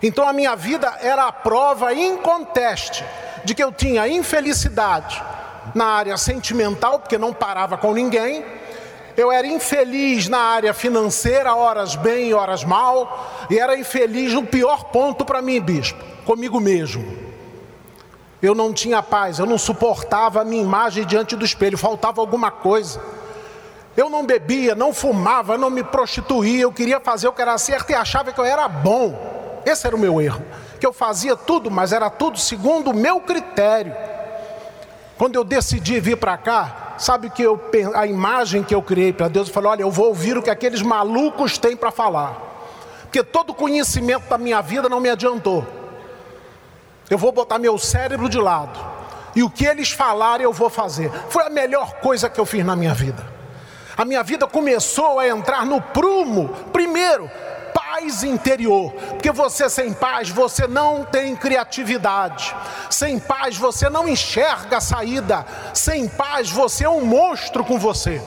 Então 0.01 0.27
a 0.27 0.33
minha 0.33 0.55
vida 0.55 0.97
era 1.01 1.27
a 1.27 1.31
prova 1.31 1.93
inconteste 1.93 3.03
de 3.43 3.53
que 3.53 3.63
eu 3.63 3.71
tinha 3.71 4.07
infelicidade 4.07 5.21
na 5.75 5.85
área 5.85 6.17
sentimental, 6.17 6.99
porque 6.99 7.17
não 7.17 7.33
parava 7.33 7.77
com 7.77 7.93
ninguém. 7.93 8.43
Eu 9.17 9.31
era 9.31 9.45
infeliz 9.45 10.29
na 10.29 10.39
área 10.39 10.73
financeira, 10.73 11.53
horas 11.53 11.95
bem, 11.95 12.33
horas 12.33 12.63
mal, 12.63 13.47
e 13.49 13.59
era 13.59 13.77
infeliz 13.77 14.33
no 14.33 14.45
pior 14.45 14.85
ponto 14.85 15.25
para 15.25 15.41
mim, 15.41 15.59
bispo, 15.59 16.01
comigo 16.25 16.59
mesmo. 16.59 17.29
Eu 18.41 18.55
não 18.55 18.71
tinha 18.71 19.03
paz, 19.03 19.37
eu 19.37 19.45
não 19.45 19.57
suportava 19.57 20.41
a 20.41 20.45
minha 20.45 20.61
imagem 20.61 21.05
diante 21.05 21.35
do 21.35 21.43
espelho, 21.43 21.77
faltava 21.77 22.21
alguma 22.21 22.49
coisa. 22.49 23.01
Eu 23.97 24.09
não 24.09 24.25
bebia, 24.25 24.73
não 24.75 24.93
fumava, 24.93 25.57
não 25.57 25.69
me 25.69 25.83
prostituía, 25.83 26.61
eu 26.61 26.71
queria 26.71 27.01
fazer 27.01 27.27
o 27.27 27.33
que 27.33 27.41
era 27.41 27.57
certo 27.57 27.89
e 27.89 27.95
achava 27.95 28.31
que 28.31 28.39
eu 28.39 28.45
era 28.45 28.65
bom. 28.69 29.38
Esse 29.65 29.87
era 29.87 29.95
o 29.95 29.99
meu 29.99 30.21
erro. 30.21 30.43
Que 30.79 30.85
eu 30.85 30.93
fazia 30.93 31.35
tudo, 31.35 31.69
mas 31.69 31.91
era 31.91 32.09
tudo 32.09 32.37
segundo 32.37 32.91
o 32.91 32.93
meu 32.93 33.19
critério. 33.19 33.93
Quando 35.17 35.35
eu 35.35 35.43
decidi 35.43 35.99
vir 35.99 36.17
para 36.17 36.37
cá, 36.37 36.95
sabe 36.97 37.29
que 37.29 37.41
eu, 37.41 37.59
a 37.93 38.07
imagem 38.07 38.63
que 38.63 38.73
eu 38.73 38.81
criei 38.81 39.11
para 39.11 39.27
Deus, 39.27 39.47
eu 39.47 39.53
falei: 39.53 39.71
olha, 39.71 39.81
eu 39.81 39.91
vou 39.91 40.07
ouvir 40.07 40.37
o 40.37 40.41
que 40.41 40.49
aqueles 40.49 40.81
malucos 40.81 41.57
têm 41.57 41.75
para 41.75 41.91
falar. 41.91 42.49
Porque 43.03 43.23
todo 43.23 43.53
conhecimento 43.53 44.29
da 44.29 44.37
minha 44.37 44.61
vida 44.61 44.87
não 44.87 44.99
me 44.99 45.09
adiantou. 45.09 45.65
Eu 47.09 47.17
vou 47.17 47.31
botar 47.31 47.57
meu 47.57 47.77
cérebro 47.77 48.29
de 48.29 48.37
lado. 48.37 48.79
E 49.35 49.43
o 49.43 49.49
que 49.49 49.65
eles 49.65 49.91
falarem 49.91 50.43
eu 50.43 50.53
vou 50.53 50.69
fazer. 50.69 51.11
Foi 51.29 51.43
a 51.43 51.49
melhor 51.49 51.95
coisa 51.95 52.29
que 52.29 52.39
eu 52.39 52.45
fiz 52.45 52.63
na 52.63 52.75
minha 52.75 52.93
vida. 52.93 53.25
A 53.97 54.05
minha 54.05 54.23
vida 54.23 54.47
começou 54.47 55.19
a 55.19 55.27
entrar 55.27 55.65
no 55.65 55.81
prumo, 55.81 56.49
primeiro, 56.71 57.29
paz 57.73 58.23
interior, 58.23 58.91
porque 58.91 59.31
você 59.31 59.69
sem 59.69 59.93
paz, 59.93 60.29
você 60.29 60.67
não 60.67 61.03
tem 61.03 61.35
criatividade, 61.35 62.55
sem 62.89 63.19
paz, 63.19 63.57
você 63.57 63.89
não 63.89 64.07
enxerga 64.07 64.77
a 64.77 64.81
saída, 64.81 65.45
sem 65.73 66.07
paz, 66.07 66.49
você 66.49 66.85
é 66.85 66.89
um 66.89 67.05
monstro 67.05 67.63
com 67.63 67.77
você. 67.77 68.21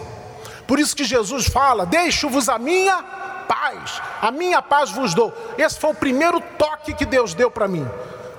Por 0.66 0.78
isso 0.78 0.96
que 0.96 1.04
Jesus 1.04 1.46
fala: 1.46 1.84
Deixo-vos 1.84 2.48
a 2.48 2.58
minha 2.58 3.02
paz, 3.46 4.00
a 4.20 4.30
minha 4.30 4.62
paz 4.62 4.90
vos 4.90 5.14
dou. 5.14 5.32
Esse 5.58 5.78
foi 5.78 5.90
o 5.90 5.94
primeiro 5.94 6.40
toque 6.56 6.94
que 6.94 7.04
Deus 7.04 7.34
deu 7.34 7.50
para 7.50 7.68
mim. 7.68 7.86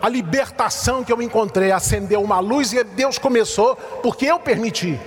A 0.01 0.09
libertação 0.09 1.03
que 1.03 1.13
eu 1.13 1.21
encontrei, 1.21 1.71
acendeu 1.71 2.21
uma 2.21 2.39
luz 2.39 2.73
e 2.73 2.83
Deus 2.83 3.17
começou, 3.17 3.75
porque 4.01 4.25
eu 4.25 4.39
permiti, 4.39 4.99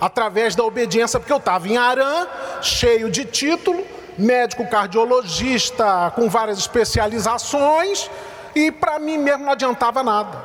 através 0.00 0.56
da 0.56 0.64
obediência, 0.64 1.20
porque 1.20 1.32
eu 1.32 1.36
estava 1.36 1.68
em 1.68 1.76
Arã, 1.76 2.26
cheio 2.60 3.10
de 3.10 3.24
título, 3.24 3.84
médico 4.20 4.66
cardiologista 4.66 6.12
com 6.14 6.28
várias 6.28 6.58
especializações, 6.58 8.10
e 8.54 8.70
para 8.70 8.98
mim 8.98 9.18
mesmo 9.18 9.44
não 9.44 9.52
adiantava 9.52 10.02
nada. 10.02 10.38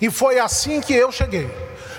E 0.00 0.10
foi 0.10 0.38
assim 0.38 0.80
que 0.80 0.94
eu 0.94 1.10
cheguei. 1.10 1.50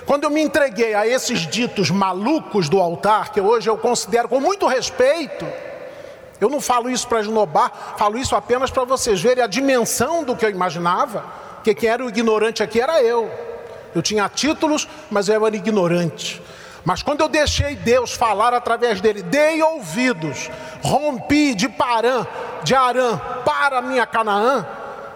Quando 0.06 0.26
eu 0.26 0.30
me 0.30 0.42
entreguei 0.42 0.94
a 0.94 1.08
esses 1.08 1.48
ditos 1.48 1.90
malucos 1.90 2.70
do 2.70 2.80
altar, 2.80 3.32
que 3.32 3.42
hoje 3.42 3.70
eu 3.70 3.78
considero 3.78 4.30
com 4.30 4.40
muito 4.40 4.68
respeito, 4.68 5.46
eu 6.40 6.50
não 6.50 6.62
falo 6.62 6.90
isso 6.90 7.08
para 7.08 7.22
esnobar, 7.22 7.96
falo 7.98 8.18
isso 8.18 8.36
apenas 8.36 8.70
para 8.70 8.84
vocês 8.84 9.22
verem 9.22 9.44
a 9.44 9.48
dimensão 9.48 10.24
do 10.24 10.36
que 10.36 10.46
eu 10.46 10.50
imaginava, 10.50 11.26
que 11.64 11.74
quem 11.74 11.90
era 11.90 12.06
o 12.06 12.10
ignorante 12.10 12.62
aqui 12.62 12.80
era 12.80 13.02
eu. 13.02 13.32
Eu 13.96 14.02
tinha 14.02 14.30
títulos, 14.30 14.88
mas 15.10 15.28
eu 15.28 15.46
era 15.46 15.56
ignorante. 15.56 16.42
Mas 16.86 17.02
quando 17.02 17.22
eu 17.22 17.28
deixei 17.28 17.76
Deus 17.76 18.14
falar 18.14 18.54
através 18.54 19.02
dele, 19.02 19.24
dei 19.24 19.62
ouvidos, 19.64 20.52
rompi 20.84 21.56
de 21.56 21.68
Parã, 21.68 22.26
de 22.64 22.76
Arã 22.76 23.18
para 23.44 23.80
a 23.80 23.82
minha 23.82 24.06
Canaã, 24.06 24.64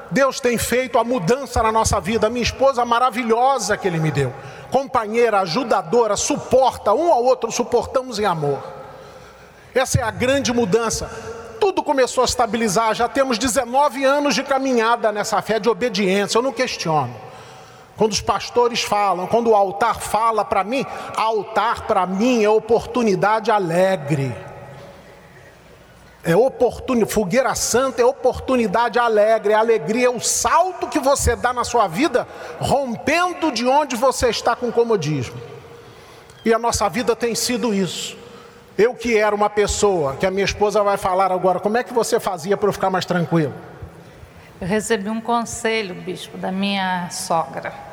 Deus 0.10 0.40
tem 0.40 0.58
feito 0.58 0.98
a 0.98 1.04
mudança 1.04 1.62
na 1.62 1.72
nossa 1.72 2.00
vida. 2.00 2.28
Minha 2.28 2.42
esposa 2.42 2.84
maravilhosa 2.84 3.78
que 3.78 3.88
Ele 3.88 4.00
me 4.00 4.10
deu, 4.10 4.34
companheira, 4.72 5.42
ajudadora, 5.42 6.18
suporta 6.18 6.92
um 6.92 7.14
ao 7.14 7.24
outro, 7.24 7.52
suportamos 7.52 8.18
em 8.18 8.26
amor. 8.26 8.64
Essa 9.74 10.00
é 10.00 10.04
a 10.04 10.10
grande 10.10 10.52
mudança. 10.52 11.06
Tudo 11.60 11.84
começou 11.84 12.24
a 12.24 12.26
estabilizar, 12.26 12.96
já 12.96 13.08
temos 13.08 13.38
19 13.38 14.04
anos 14.04 14.34
de 14.34 14.42
caminhada 14.42 15.12
nessa 15.12 15.40
fé 15.44 15.60
de 15.60 15.70
obediência, 15.70 16.40
eu 16.40 16.42
não 16.42 16.52
questiono. 16.52 17.29
Quando 18.00 18.13
os 18.13 18.22
pastores 18.22 18.82
falam, 18.82 19.27
quando 19.27 19.50
o 19.50 19.56
altar 19.56 20.00
fala 20.00 20.46
para 20.46 20.63
mim, 20.63 20.86
altar 21.18 21.82
para 21.82 22.06
mim 22.06 22.41
é 22.41 22.50
oportunidade 22.50 23.51
alegre. 23.51 24.34
É 26.24 26.34
oportunidade, 26.34 27.12
fogueira 27.12 27.53
santa 27.56 28.01
é 28.01 28.06
oportunidade 28.06 28.98
alegre, 28.98 29.51
é 29.51 29.56
alegria, 29.58 30.06
é 30.06 30.10
o 30.10 30.22
salto 30.22 30.88
que 30.88 30.98
você 30.98 31.36
dá 31.36 31.51
na 31.51 31.65
sua 31.65 31.89
vida, 31.89 32.25
rompendo 32.58 33.51
de 33.51 33.68
onde 33.68 33.98
você 33.98 34.29
está 34.29 34.56
com 34.56 34.72
comodismo. 34.72 35.36
E 36.46 36.53
a 36.53 36.58
nossa 36.58 36.88
vida 36.88 37.18
tem 37.18 37.36
sido 37.36 37.74
isso. 37.74 38.18
Eu 38.77 38.96
que 38.96 39.18
era 39.18 39.36
uma 39.36 39.50
pessoa, 39.50 40.15
que 40.15 40.25
a 40.25 40.32
minha 40.32 40.46
esposa 40.46 40.82
vai 40.82 40.96
falar 40.96 41.34
agora, 41.34 41.60
como 41.60 41.75
é 41.75 41.84
que 41.84 41.94
você 41.94 42.18
fazia 42.18 42.56
para 42.56 42.70
eu 42.70 42.74
ficar 42.74 42.89
mais 42.89 43.03
tranquilo? 43.03 43.53
Eu 44.62 44.68
recebi 44.68 45.10
um 45.10 45.20
conselho, 45.20 45.96
bispo, 45.96 46.38
da 46.38 46.50
minha 46.50 47.10
sogra. 47.10 47.88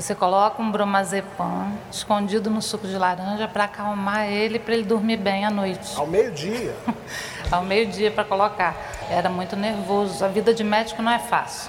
Você 0.00 0.14
coloca 0.14 0.62
um 0.62 0.70
bromazepam 0.70 1.72
escondido 1.90 2.48
no 2.48 2.62
suco 2.62 2.86
de 2.86 2.96
laranja 2.96 3.48
para 3.48 3.64
acalmar 3.64 4.28
ele, 4.28 4.60
para 4.60 4.74
ele 4.74 4.84
dormir 4.84 5.16
bem 5.16 5.44
à 5.44 5.50
noite. 5.50 5.92
Ao 5.96 6.06
meio-dia? 6.06 6.72
Ao 7.50 7.64
meio-dia 7.64 8.08
para 8.08 8.22
colocar. 8.22 8.76
Era 9.10 9.28
muito 9.28 9.56
nervoso. 9.56 10.24
A 10.24 10.28
vida 10.28 10.54
de 10.54 10.62
médico 10.62 11.02
não 11.02 11.10
é 11.10 11.18
fácil. 11.18 11.68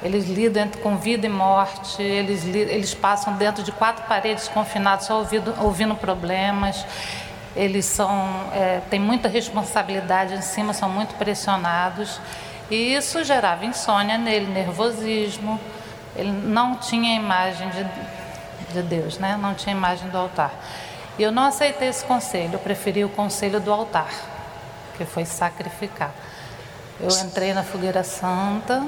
Eles 0.00 0.28
lidam 0.28 0.68
com 0.84 0.96
vida 0.96 1.26
e 1.26 1.28
morte, 1.28 2.00
eles, 2.00 2.44
eles 2.46 2.94
passam 2.94 3.34
dentro 3.34 3.64
de 3.64 3.72
quatro 3.72 4.06
paredes 4.06 4.46
confinados, 4.46 5.06
só 5.06 5.18
ouvindo, 5.18 5.52
ouvindo 5.60 5.96
problemas. 5.96 6.86
Eles 7.56 7.86
são, 7.86 8.50
é, 8.52 8.82
têm 8.88 9.00
muita 9.00 9.26
responsabilidade 9.26 10.34
em 10.34 10.42
cima, 10.42 10.72
são 10.72 10.88
muito 10.88 11.16
pressionados. 11.16 12.20
E 12.70 12.94
isso 12.94 13.24
gerava 13.24 13.64
insônia 13.64 14.16
nele, 14.16 14.46
nervosismo 14.46 15.58
ele 16.16 16.30
não 16.30 16.76
tinha 16.76 17.14
imagem 17.14 17.68
de, 17.70 17.84
de 18.72 18.82
Deus, 18.82 19.18
né? 19.18 19.38
não 19.40 19.54
tinha 19.54 19.74
imagem 19.74 20.08
do 20.08 20.18
altar. 20.18 20.52
E 21.18 21.22
eu 21.22 21.30
não 21.30 21.44
aceitei 21.44 21.88
esse 21.88 22.04
conselho, 22.04 22.54
eu 22.54 22.58
preferi 22.58 23.04
o 23.04 23.08
conselho 23.08 23.60
do 23.60 23.72
altar, 23.72 24.10
que 24.96 25.04
foi 25.04 25.24
sacrificar. 25.24 26.12
Eu 27.00 27.08
entrei 27.08 27.52
na 27.52 27.62
fogueira 27.62 28.02
santa 28.02 28.84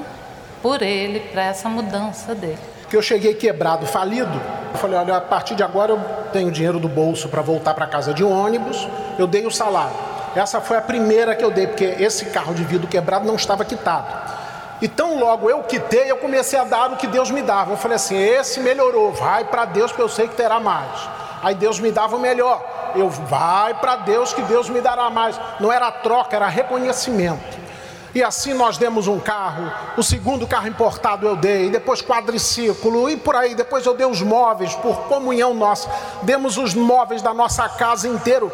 por 0.61 0.81
ele, 0.81 1.19
para 1.19 1.43
essa 1.43 1.69
mudança 1.69 2.33
dele. 2.33 2.59
Que 2.89 2.95
eu 2.95 3.01
cheguei 3.01 3.33
quebrado, 3.33 3.85
falido. 3.85 4.41
Eu 4.73 4.79
falei: 4.79 4.97
olha, 4.97 5.17
a 5.17 5.21
partir 5.21 5.55
de 5.55 5.63
agora 5.63 5.91
eu 5.91 5.99
tenho 6.31 6.51
dinheiro 6.51 6.79
do 6.79 6.87
bolso 6.87 7.27
para 7.29 7.41
voltar 7.41 7.73
para 7.73 7.85
casa 7.85 8.13
de 8.13 8.23
ônibus, 8.23 8.87
eu 9.19 9.27
dei 9.27 9.45
o 9.45 9.51
salário. 9.51 9.95
Essa 10.35 10.61
foi 10.61 10.77
a 10.77 10.81
primeira 10.81 11.35
que 11.35 11.43
eu 11.43 11.51
dei, 11.51 11.67
porque 11.67 11.83
esse 11.99 12.25
carro 12.25 12.53
de 12.53 12.63
vidro 12.63 12.87
quebrado 12.87 13.25
não 13.25 13.35
estava 13.35 13.65
quitado. 13.65 14.36
E 14.81 14.87
tão 14.87 15.19
logo 15.19 15.49
eu 15.49 15.63
quitei, 15.63 16.11
eu 16.11 16.17
comecei 16.17 16.59
a 16.59 16.63
dar 16.63 16.91
o 16.91 16.97
que 16.97 17.07
Deus 17.07 17.31
me 17.31 17.41
dava. 17.41 17.71
Eu 17.71 17.77
falei 17.77 17.95
assim: 17.95 18.17
esse 18.17 18.59
melhorou, 18.59 19.11
vai 19.11 19.45
para 19.45 19.65
Deus, 19.65 19.91
que 19.91 20.01
eu 20.01 20.09
sei 20.09 20.27
que 20.27 20.35
terá 20.35 20.59
mais. 20.59 21.09
Aí 21.41 21.55
Deus 21.55 21.79
me 21.79 21.91
dava 21.91 22.15
o 22.15 22.19
melhor. 22.19 22.63
Eu 22.95 23.09
vai 23.09 23.73
para 23.75 23.97
Deus, 23.97 24.33
que 24.33 24.41
Deus 24.43 24.69
me 24.69 24.81
dará 24.81 25.09
mais. 25.09 25.39
Não 25.59 25.71
era 25.71 25.91
troca, 25.91 26.35
era 26.35 26.47
reconhecimento. 26.47 27.67
E 28.15 28.23
assim 28.23 28.53
nós 28.53 28.77
demos 28.77 29.07
um 29.07 29.19
carro, 29.19 29.71
o 29.95 30.01
segundo 30.01 30.47
carro 30.47 30.67
importado 30.67 31.27
eu 31.27 31.35
dei, 31.35 31.69
depois 31.69 32.01
quadriciclo 32.01 33.09
e 33.09 33.17
por 33.17 33.35
aí. 33.35 33.53
Depois 33.53 33.85
eu 33.85 33.93
dei 33.93 34.07
os 34.07 34.21
móveis 34.21 34.73
por 34.75 34.95
comunhão 35.03 35.53
nossa. 35.53 35.89
Demos 36.23 36.57
os 36.57 36.73
móveis 36.73 37.21
da 37.21 37.33
nossa 37.33 37.67
casa 37.69 38.07
inteiro. 38.07 38.51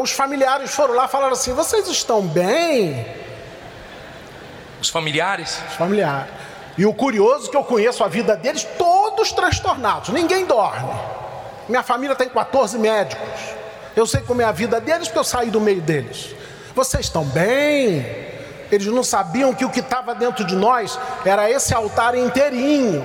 Os 0.00 0.10
familiares 0.10 0.74
foram 0.74 0.94
lá 0.94 1.04
e 1.04 1.08
falaram 1.08 1.32
assim: 1.32 1.52
vocês 1.52 1.86
estão 1.88 2.22
bem? 2.22 3.25
Os 4.86 4.90
familiares? 4.90 5.60
Os 5.68 5.74
familiares. 5.74 6.32
E 6.78 6.86
o 6.86 6.94
curioso 6.94 7.48
é 7.48 7.50
que 7.50 7.56
eu 7.56 7.64
conheço 7.64 8.04
a 8.04 8.08
vida 8.08 8.36
deles 8.36 8.64
todos 8.78 9.32
transtornados, 9.32 10.10
ninguém 10.10 10.46
dorme. 10.46 10.94
Minha 11.68 11.82
família 11.82 12.14
tem 12.14 12.28
14 12.28 12.78
médicos. 12.78 13.40
Eu 13.96 14.06
sei 14.06 14.20
como 14.20 14.42
é 14.42 14.44
a 14.44 14.52
vida 14.52 14.80
deles 14.80 15.08
porque 15.08 15.18
eu 15.18 15.24
saí 15.24 15.50
do 15.50 15.60
meio 15.60 15.80
deles. 15.80 16.36
Vocês 16.72 17.06
estão 17.06 17.24
bem? 17.24 18.06
Eles 18.70 18.86
não 18.86 19.02
sabiam 19.02 19.52
que 19.52 19.64
o 19.64 19.70
que 19.70 19.80
estava 19.80 20.14
dentro 20.14 20.44
de 20.44 20.54
nós 20.54 20.96
era 21.24 21.50
esse 21.50 21.74
altar 21.74 22.14
inteirinho. 22.14 23.04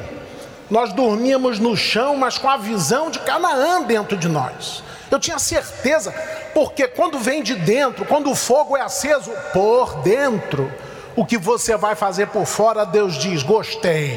Nós 0.69 0.93
dormíamos 0.93 1.57
no 1.57 1.75
chão, 1.75 2.15
mas 2.15 2.37
com 2.37 2.47
a 2.47 2.57
visão 2.57 3.09
de 3.09 3.17
Canaã 3.19 3.81
dentro 3.81 4.15
de 4.15 4.27
nós. 4.27 4.83
Eu 5.09 5.19
tinha 5.19 5.39
certeza, 5.39 6.13
porque 6.53 6.87
quando 6.87 7.17
vem 7.17 7.41
de 7.41 7.55
dentro, 7.55 8.05
quando 8.05 8.29
o 8.29 8.35
fogo 8.35 8.77
é 8.77 8.81
aceso 8.81 9.31
por 9.51 9.95
dentro, 10.01 10.71
o 11.15 11.25
que 11.25 11.37
você 11.37 11.75
vai 11.75 11.95
fazer 11.95 12.27
por 12.27 12.45
fora, 12.45 12.85
Deus 12.85 13.15
diz: 13.15 13.43
gostei. 13.43 14.15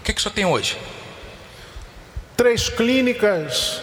O 0.00 0.02
que, 0.02 0.12
que 0.12 0.18
o 0.18 0.22
senhor 0.22 0.34
tem 0.34 0.46
hoje? 0.46 0.78
Três 2.36 2.68
clínicas, 2.68 3.82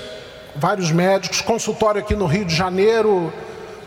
vários 0.55 0.91
médicos, 0.91 1.41
consultório 1.41 2.01
aqui 2.01 2.15
no 2.15 2.25
Rio 2.25 2.45
de 2.45 2.55
Janeiro. 2.55 3.31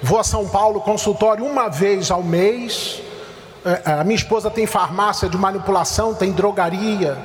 Vou 0.03 0.19
a 0.19 0.25
São 0.25 0.49
Paulo, 0.49 0.81
consultório 0.81 1.45
uma 1.45 1.69
vez 1.69 2.11
ao 2.11 2.23
mês. 2.23 3.03
É, 3.65 3.91
é, 3.91 3.93
a 3.95 4.05
minha 4.05 4.17
esposa 4.17 4.51
tem 4.51 4.67
farmácia 4.67 5.29
de 5.29 5.37
manipulação, 5.37 6.15
tem 6.15 6.33
drogaria. 6.33 7.19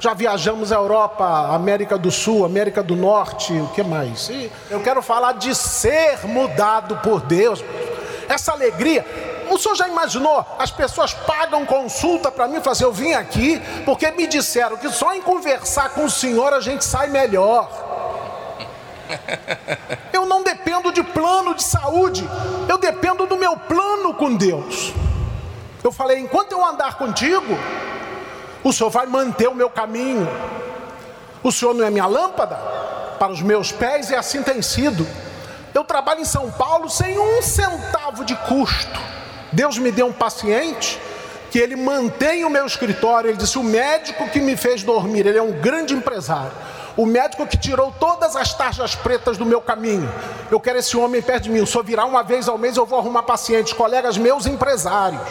Já 0.00 0.12
viajamos 0.12 0.72
à 0.72 0.76
Europa, 0.76 1.24
América 1.54 1.96
do 1.96 2.10
Sul, 2.10 2.44
América 2.44 2.82
do 2.82 2.96
Norte, 2.96 3.52
o 3.52 3.68
que 3.68 3.82
mais? 3.82 4.28
E 4.28 4.50
eu 4.70 4.80
quero 4.80 5.00
falar 5.00 5.32
de 5.32 5.54
ser 5.54 6.26
mudado 6.26 6.96
por 6.96 7.20
Deus. 7.20 7.64
Essa 8.28 8.52
alegria, 8.52 9.06
o 9.50 9.58
senhor 9.58 9.74
já 9.74 9.88
imaginou? 9.88 10.44
As 10.58 10.70
pessoas 10.70 11.12
pagam 11.12 11.64
consulta 11.64 12.30
para 12.30 12.48
mim 12.48 12.56
falam 12.56 12.72
assim: 12.72 12.84
eu 12.84 12.92
vim 12.92 13.12
aqui 13.12 13.60
porque 13.84 14.10
me 14.10 14.26
disseram 14.26 14.76
que 14.76 14.88
só 14.90 15.14
em 15.14 15.22
conversar 15.22 15.90
com 15.90 16.04
o 16.04 16.10
senhor 16.10 16.52
a 16.52 16.60
gente 16.60 16.84
sai 16.84 17.08
melhor. 17.08 17.68
Eu 20.12 20.26
não 20.26 20.42
dependo 20.42 20.90
de 20.90 21.02
plano 21.02 21.54
de 21.54 21.62
saúde, 21.62 22.28
eu 22.68 22.78
dependo 22.78 23.26
do 23.26 23.36
meu 23.36 23.56
plano 23.56 24.14
com 24.14 24.34
Deus. 24.34 24.92
Eu 25.84 25.92
falei: 25.92 26.18
enquanto 26.18 26.52
eu 26.52 26.64
andar 26.64 26.96
contigo, 26.98 27.56
o 28.64 28.72
senhor 28.72 28.90
vai 28.90 29.06
manter 29.06 29.48
o 29.48 29.54
meu 29.54 29.70
caminho. 29.70 30.28
O 31.42 31.52
senhor 31.52 31.74
não 31.74 31.84
é 31.84 31.90
minha 31.90 32.06
lâmpada 32.06 32.56
para 33.18 33.32
os 33.32 33.40
meus 33.40 33.70
pés, 33.70 34.10
e 34.10 34.14
assim 34.14 34.42
tem 34.42 34.60
sido. 34.60 35.06
Eu 35.72 35.84
trabalho 35.84 36.20
em 36.20 36.24
São 36.24 36.50
Paulo 36.50 36.88
sem 36.88 37.18
um 37.18 37.42
centavo 37.42 38.24
de 38.24 38.34
custo. 38.34 39.15
Deus 39.56 39.78
me 39.78 39.90
deu 39.90 40.08
um 40.08 40.12
paciente 40.12 41.00
que 41.50 41.58
ele 41.58 41.76
mantém 41.76 42.44
o 42.44 42.50
meu 42.50 42.66
escritório. 42.66 43.30
Ele 43.30 43.38
disse: 43.38 43.58
O 43.58 43.64
médico 43.64 44.28
que 44.28 44.38
me 44.38 44.54
fez 44.54 44.82
dormir, 44.82 45.26
ele 45.26 45.38
é 45.38 45.42
um 45.42 45.52
grande 45.52 45.94
empresário. 45.94 46.52
O 46.94 47.06
médico 47.06 47.46
que 47.46 47.56
tirou 47.56 47.90
todas 47.98 48.36
as 48.36 48.52
tarjas 48.52 48.94
pretas 48.94 49.38
do 49.38 49.46
meu 49.46 49.62
caminho. 49.62 50.12
Eu 50.50 50.60
quero 50.60 50.78
esse 50.78 50.94
homem 50.94 51.22
perto 51.22 51.44
de 51.44 51.50
mim. 51.50 51.64
Senhor 51.64 51.82
virá 51.82 52.04
uma 52.04 52.22
vez 52.22 52.48
ao 52.48 52.58
mês, 52.58 52.76
eu 52.76 52.84
vou 52.84 52.98
arrumar 52.98 53.22
pacientes, 53.22 53.72
colegas 53.72 54.18
meus 54.18 54.46
empresários. 54.46 55.22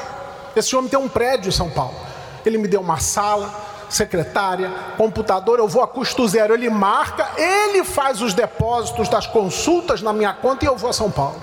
Esse 0.55 0.75
homem 0.75 0.89
tem 0.89 0.97
um 0.97 1.07
prédio 1.07 1.49
em 1.49 1.51
São 1.51 1.69
Paulo. 1.69 1.95
Ele 2.43 2.57
me 2.57 2.67
deu 2.67 2.81
uma 2.81 2.99
sala, 2.99 3.53
secretária, 3.91 4.71
computador, 4.97 5.59
eu 5.59 5.67
vou 5.67 5.83
a 5.83 5.87
custo 5.87 6.27
zero. 6.27 6.55
Ele 6.55 6.69
marca, 6.71 7.29
ele 7.37 7.83
faz 7.83 8.23
os 8.23 8.33
depósitos 8.33 9.07
das 9.07 9.27
consultas 9.27 10.01
na 10.01 10.11
minha 10.11 10.33
conta 10.33 10.65
e 10.65 10.67
eu 10.67 10.75
vou 10.75 10.89
a 10.89 10.93
São 10.93 11.11
Paulo. 11.11 11.41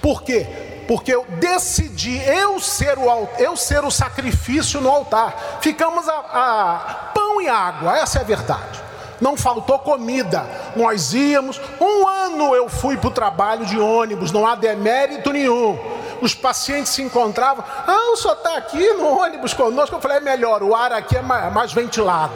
Por 0.00 0.22
quê? 0.22 0.67
Porque 0.88 1.14
eu 1.14 1.24
decidi 1.38 2.18
eu 2.26 2.58
ser 2.58 2.98
o, 2.98 3.28
eu 3.38 3.56
ser 3.56 3.84
o 3.84 3.90
sacrifício 3.90 4.80
no 4.80 4.90
altar. 4.90 5.58
Ficamos 5.60 6.08
a, 6.08 6.16
a 6.16 6.78
pão 7.14 7.40
e 7.40 7.48
água, 7.48 7.96
essa 7.96 8.18
é 8.18 8.22
a 8.22 8.24
verdade. 8.24 8.82
Não 9.20 9.36
faltou 9.36 9.78
comida. 9.80 10.44
Nós 10.74 11.12
íamos. 11.12 11.60
Um 11.80 12.08
ano 12.08 12.54
eu 12.56 12.68
fui 12.68 12.96
para 12.96 13.08
o 13.08 13.12
trabalho 13.12 13.66
de 13.66 13.78
ônibus, 13.78 14.32
não 14.32 14.46
há 14.46 14.54
demérito 14.54 15.32
nenhum 15.32 15.78
os 16.20 16.34
pacientes 16.34 16.92
se 16.92 17.02
encontravam. 17.02 17.64
Ah, 17.86 18.10
o 18.12 18.16
senhor 18.16 18.34
está 18.34 18.56
aqui 18.56 18.92
no 18.94 19.18
ônibus 19.18 19.54
conosco. 19.54 19.94
Eu 19.96 20.00
falei, 20.00 20.18
é 20.18 20.20
melhor, 20.20 20.62
o 20.62 20.74
ar 20.74 20.92
aqui 20.92 21.16
é 21.16 21.22
mais, 21.22 21.52
mais 21.52 21.72
ventilado. 21.72 22.34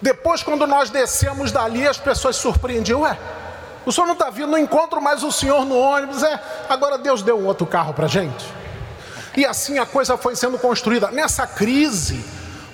Depois, 0.00 0.42
quando 0.42 0.66
nós 0.66 0.90
descemos 0.90 1.52
dali, 1.52 1.86
as 1.86 1.98
pessoas 1.98 2.36
surpreendiam. 2.36 3.02
Ué, 3.02 3.16
o 3.84 3.92
senhor 3.92 4.06
não 4.06 4.14
está 4.14 4.30
vindo, 4.30 4.48
não 4.48 4.58
encontro 4.58 5.00
mais 5.00 5.22
o 5.22 5.32
senhor 5.32 5.64
no 5.64 5.76
ônibus. 5.76 6.22
É, 6.22 6.40
agora 6.68 6.98
Deus 6.98 7.22
deu 7.22 7.38
um 7.38 7.46
outro 7.46 7.66
carro 7.66 7.92
para 7.92 8.06
gente. 8.06 8.44
E 9.36 9.44
assim 9.44 9.78
a 9.78 9.86
coisa 9.86 10.16
foi 10.16 10.36
sendo 10.36 10.58
construída. 10.58 11.10
Nessa 11.10 11.46
crise, 11.46 12.24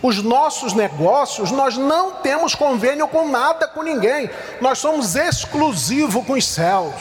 os 0.02 0.22
nossos 0.22 0.74
negócios, 0.74 1.50
nós 1.50 1.76
não 1.76 2.12
temos 2.16 2.54
convênio 2.54 3.08
com 3.08 3.28
nada, 3.28 3.66
com 3.66 3.82
ninguém. 3.82 4.30
Nós 4.60 4.78
somos 4.78 5.14
exclusivos 5.16 6.24
com 6.26 6.34
os 6.34 6.46
céus. 6.46 6.94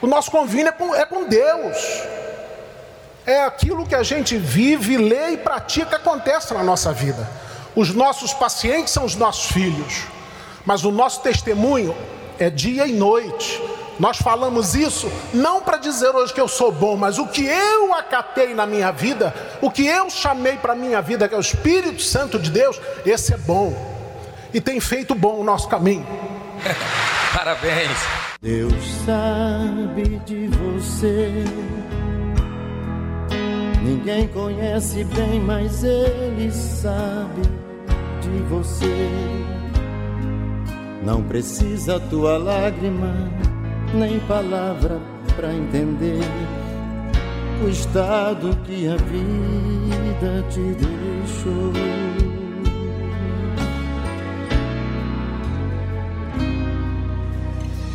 O 0.00 0.06
nosso 0.06 0.30
convívio 0.30 0.68
é 0.68 0.72
com, 0.72 0.94
é 0.94 1.04
com 1.04 1.24
Deus. 1.24 1.76
é 3.26 3.42
aquilo 3.42 3.86
que 3.86 3.94
a 3.94 4.02
gente 4.02 4.36
vive, 4.36 4.98
lê 4.98 5.30
e 5.30 5.36
pratica 5.38 5.96
acontece 5.96 6.52
na 6.52 6.62
nossa 6.62 6.92
vida. 6.92 7.28
Os 7.74 7.92
nossos 7.92 8.32
pacientes 8.32 8.92
são 8.92 9.04
os 9.04 9.16
nossos 9.16 9.50
filhos, 9.50 10.04
mas 10.64 10.84
o 10.84 10.92
nosso 10.92 11.20
testemunho 11.20 11.96
é 12.38 12.50
dia 12.50 12.86
e 12.86 12.92
noite. 12.92 13.62
Nós 13.98 14.18
falamos 14.18 14.74
isso 14.74 15.10
não 15.32 15.60
para 15.60 15.76
dizer 15.76 16.14
hoje 16.14 16.34
que 16.34 16.40
eu 16.40 16.48
sou 16.48 16.72
bom, 16.72 16.96
mas 16.96 17.18
o 17.18 17.26
que 17.26 17.44
eu 17.46 17.94
acatei 17.94 18.52
na 18.54 18.66
minha 18.66 18.90
vida, 18.90 19.32
o 19.60 19.70
que 19.70 19.86
eu 19.86 20.10
chamei 20.10 20.56
para 20.56 20.72
a 20.72 20.76
minha 20.76 21.00
vida, 21.00 21.28
que 21.28 21.34
é 21.34 21.38
o 21.38 21.40
Espírito 21.40 22.02
Santo 22.02 22.38
de 22.38 22.50
Deus, 22.50 22.80
esse 23.06 23.32
é 23.32 23.36
bom 23.36 23.72
e 24.52 24.60
tem 24.60 24.80
feito 24.80 25.14
bom 25.14 25.40
o 25.40 25.44
nosso 25.44 25.68
caminho. 25.68 26.06
Parabéns. 27.34 27.98
Deus 28.40 28.74
sabe 29.04 30.20
de 30.24 30.48
você. 30.48 31.44
Ninguém 33.82 34.28
conhece 34.28 35.04
bem, 35.04 35.40
mas 35.40 35.82
Ele 35.82 36.50
sabe 36.52 37.42
de 38.20 38.42
você. 38.48 39.53
Não 41.04 41.22
precisa 41.22 42.00
tua 42.00 42.38
lágrima, 42.38 43.30
nem 43.92 44.18
palavra 44.20 44.98
para 45.36 45.52
entender 45.52 46.24
o 47.62 47.68
estado 47.68 48.56
que 48.64 48.88
a 48.88 48.96
vida 48.96 50.44
te 50.48 50.60
deixou. 50.60 51.72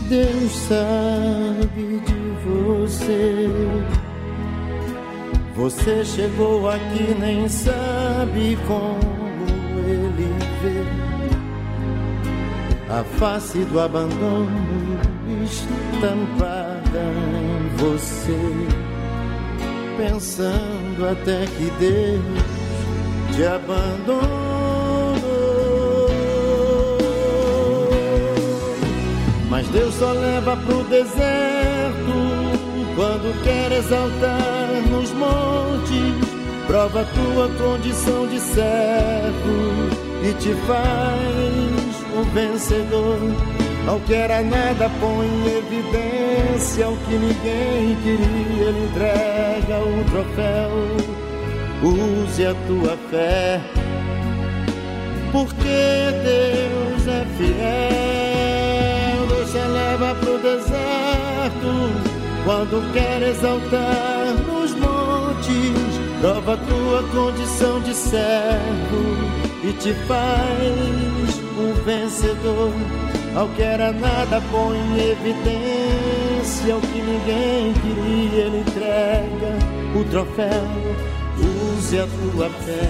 Deus 0.08 0.52
sabe 0.52 2.02
de 2.06 2.19
você. 2.45 3.50
Você 5.56 6.06
chegou 6.06 6.69
aqui, 6.69 7.15
nem 7.19 7.50
sabe 7.50 8.58
como 8.67 9.19
a 12.89 13.04
face 13.04 13.60
do 13.65 13.80
abandono 13.80 14.99
estampada 15.43 16.99
em 16.99 17.78
você, 17.78 18.38
pensando 19.97 21.08
até 21.08 21.45
que 21.45 21.71
Deus 21.80 23.36
te 23.36 23.45
abandonou. 23.45 24.30
Mas 29.49 29.67
Deus 29.69 29.93
só 29.95 30.12
leva 30.12 30.58
pro 30.58 30.84
deserto 30.86 32.39
quando 32.95 33.43
quer 33.43 33.71
exaltar 33.71 34.82
nos 34.89 35.12
montes, 35.12 36.28
prova 36.65 37.06
tua 37.06 37.49
condição 37.49 38.28
de 38.28 38.39
servo 38.39 39.89
e 40.23 40.34
te 40.34 40.54
faz 40.65 41.79
o 42.20 42.24
vencedor. 42.34 43.20
Ao 43.88 44.00
que 44.02 44.14
era 44.14 44.42
nada 44.42 44.90
põe 45.00 45.26
em 45.28 45.58
evidência 45.58 46.90
o 46.90 46.98
que 46.98 47.14
ninguém 47.14 47.96
queria, 48.04 48.68
ele 48.68 48.86
entrega 48.86 49.80
o 49.80 50.04
troféu. 50.12 50.72
Use 51.82 52.46
a 52.46 52.54
tua 52.68 52.98
fé, 53.10 53.62
porque 55.32 56.12
Deus 56.24 57.08
é 57.08 57.26
fiel. 57.38 59.28
Deus 59.28 59.52
te 59.52 59.58
leva 59.58 60.14
pro 60.16 60.38
deserto 60.40 61.72
quando 62.44 62.94
quer 62.94 63.22
exaltar 63.22 64.36
nos 64.46 64.72
montes. 64.76 66.00
Prova 66.20 66.58
tua 66.58 67.04
condição 67.14 67.80
de 67.80 67.94
servo 67.94 69.16
e 69.64 69.72
te 69.72 69.94
faz 70.06 71.49
um 71.60 71.74
vencedor. 71.84 72.74
Ao 73.36 73.48
que 73.50 73.62
era 73.62 73.91
nada 73.91 74.41
põe 74.52 74.78
em 74.78 75.12
evidência 75.12 76.76
o 76.76 76.82
que 76.82 77.02
ninguém 77.02 77.74
queria, 77.74 78.45
ele 78.45 78.60
entrega 78.60 80.00
o 80.00 80.04
troféu. 80.06 80.63
Use 81.78 82.00
a 82.00 82.08
tua 82.08 82.50
fé, 82.50 82.89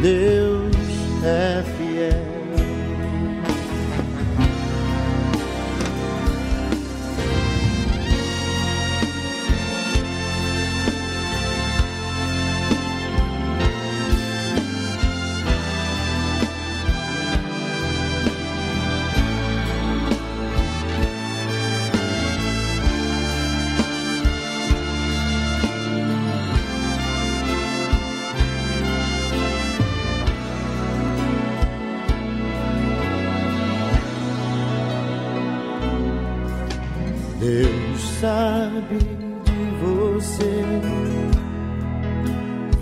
Deus 0.00 0.74
é 1.24 1.62
fiel. 1.76 2.37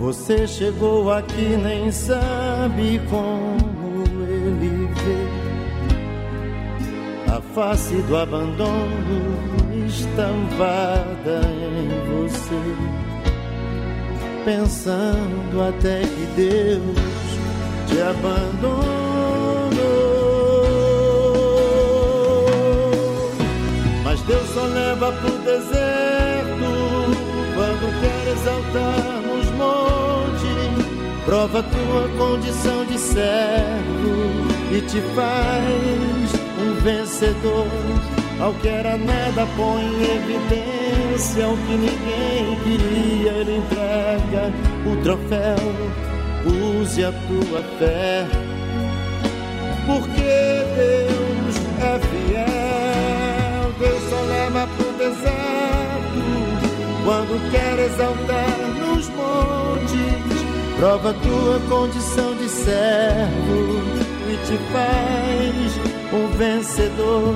Você 0.07 0.47
chegou 0.47 1.11
aqui, 1.11 1.57
nem 1.61 1.91
sabe 1.91 3.01
como 3.09 4.05
ele 4.25 4.87
vê 5.03 5.27
a 7.29 7.41
face 7.53 7.95
do 8.03 8.15
abandono 8.15 9.35
estampada 9.85 11.41
em 11.43 11.89
você, 12.23 12.61
pensando 14.45 15.61
até 15.61 15.99
que 15.99 16.25
Deus 16.37 16.95
te 17.89 17.99
abandonou. 17.99 18.87
Mas 24.05 24.21
Deus 24.21 24.47
só 24.53 24.63
leva 24.67 25.11
pro 25.11 25.37
deserto 25.39 26.63
quando 27.55 27.91
quer 27.99 28.31
exaltar 28.31 29.26
nos 29.57 30.37
montes 30.37 30.87
prova 31.25 31.61
tua 31.61 32.07
condição 32.17 32.85
de 32.85 32.97
servo 32.97 34.47
e 34.71 34.81
te 34.81 35.01
faz 35.13 36.31
um 36.61 36.73
vencedor. 36.81 37.67
Ao 38.39 38.53
que 38.53 38.67
era 38.69 38.97
nada 38.97 39.45
põe 39.57 39.83
em 39.83 40.03
evidência 40.15 41.49
o 41.49 41.57
que 41.57 41.75
ninguém 41.75 42.55
queria, 42.63 43.31
ele 43.31 43.57
entrega 43.57 44.53
o 44.85 44.95
troféu. 45.03 45.57
Use 46.79 47.03
a 47.03 47.11
tua 47.11 47.61
fé, 47.77 48.25
porque 49.85 50.65
Deus 50.77 51.55
é 51.81 51.99
fiel. 52.07 53.73
Deus 53.79 54.09
só 54.09 54.21
leva 54.21 54.67
pro 54.77 54.93
deserto 54.93 55.67
quando 57.03 57.51
quer 57.51 57.79
exaltar 57.79 58.56
prova 60.77 61.13
tua 61.13 61.59
condição 61.67 62.35
de 62.35 62.47
servo 62.47 63.81
e 64.29 64.37
te 64.45 64.57
faz 64.71 66.13
um 66.13 66.37
vencedor. 66.37 67.35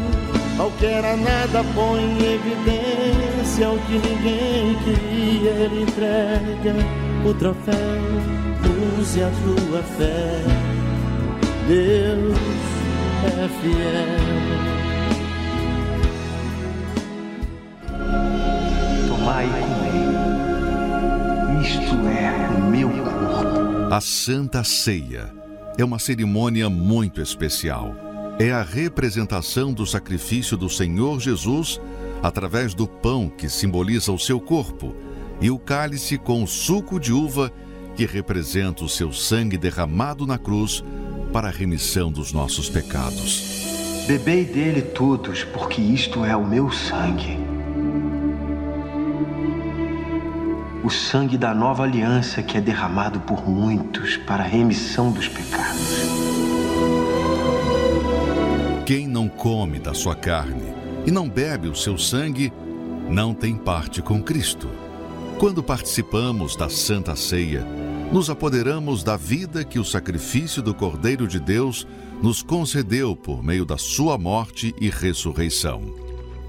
Ao 0.59 0.69
que 0.71 0.85
era 0.85 1.17
nada 1.17 1.63
põe 1.73 2.01
em 2.01 2.33
evidência 2.35 3.69
o 3.69 3.79
que 3.79 3.93
ninguém 3.93 4.75
queria, 4.83 5.51
ele 5.51 5.81
entrega 5.83 6.75
o 7.25 7.33
troféu. 7.33 7.75
Use 8.99 9.21
a 9.21 9.31
tua 9.43 9.81
fé, 9.83 10.41
Deus 11.67 12.37
é 13.25 13.47
fiel. 13.61 14.61
A 23.91 23.99
Santa 23.99 24.63
Ceia 24.63 25.36
é 25.77 25.84
uma 25.84 25.99
cerimônia 25.99 26.69
muito 26.69 27.21
especial. 27.21 27.93
É 28.39 28.49
a 28.49 28.63
representação 28.63 29.73
do 29.73 29.86
sacrifício 29.86 30.56
do 30.56 30.69
Senhor 30.69 31.19
Jesus 31.19 31.77
através 32.23 32.73
do 32.73 32.88
pão 32.88 33.27
que 33.27 33.49
simboliza 33.49 34.13
o 34.13 34.17
seu 34.17 34.39
corpo 34.39 34.95
e 35.41 35.51
o 35.51 35.60
cálice 35.60 36.17
com 36.17 36.41
o 36.41 36.47
suco 36.47 37.01
de 37.01 37.12
uva 37.12 37.51
que 37.93 38.06
representa 38.06 38.86
o 38.86 38.89
seu 38.89 39.12
sangue 39.12 39.58
derramado 39.58 40.25
na 40.25 40.38
cruz 40.38 40.82
para 41.34 41.49
a 41.49 41.51
remissão 41.51 42.10
dos 42.10 42.32
nossos 42.32 42.69
pecados. 42.69 44.06
Bebei 44.08 44.45
dele 44.45 44.84
todos, 44.84 45.43
porque 45.43 45.82
isto 45.82 46.23
é 46.23 46.34
o 46.34 46.47
meu 46.47 46.71
sangue 46.71 47.50
sangue 50.91 51.38
da 51.38 51.54
nova 51.54 51.84
aliança 51.84 52.43
que 52.43 52.58
é 52.58 52.62
derramado 52.62 53.19
por 53.21 53.47
muitos 53.47 54.17
para 54.17 54.43
a 54.43 54.47
remissão 54.47 55.12
dos 55.12 55.27
pecados. 55.27 56.01
Quem 58.86 59.08
não 59.08 59.30
come 59.30 59.80
da 59.80 59.93
sua 59.93 60.15
carne 60.15 60.73
e 61.06 61.12
não 61.12 61.30
bebe 61.30 61.67
o 61.67 61.75
seu 61.75 61.97
sangue, 61.97 62.51
não 63.10 63.34
tem 63.34 63.56
parte 63.56 64.01
com 64.01 64.21
Cristo. 64.21 64.69
Quando 65.39 65.63
participamos 65.63 66.56
da 66.56 66.69
Santa 66.69 67.15
Ceia, 67.15 67.65
nos 68.12 68.30
apoderamos 68.30 69.04
da 69.04 69.15
vida 69.15 69.63
que 69.63 69.80
o 69.80 69.86
sacrifício 69.86 70.62
do 70.62 70.73
Cordeiro 70.73 71.27
de 71.27 71.39
Deus 71.39 71.88
nos 72.21 72.43
concedeu 72.43 73.15
por 73.15 73.43
meio 73.43 73.65
da 73.65 73.77
sua 73.77 74.17
morte 74.17 74.75
e 74.80 74.89
ressurreição. 74.89 75.82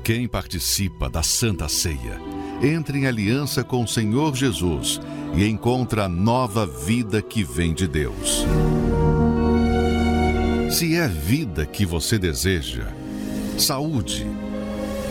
Quem 0.04 0.26
participa 0.26 1.08
da 1.08 1.22
Santa 1.22 1.68
Ceia 1.68 2.31
entra 2.60 2.96
em 2.96 3.06
aliança 3.06 3.62
com 3.62 3.82
o 3.82 3.88
Senhor 3.88 4.34
Jesus 4.34 5.00
e 5.34 5.46
encontra 5.46 6.04
a 6.04 6.08
nova 6.08 6.66
vida 6.66 7.22
que 7.22 7.42
vem 7.42 7.72
de 7.72 7.86
Deus. 7.86 8.44
Se 10.70 10.96
é 10.96 11.06
vida 11.06 11.66
que 11.66 11.84
você 11.84 12.18
deseja, 12.18 12.88
saúde, 13.58 14.26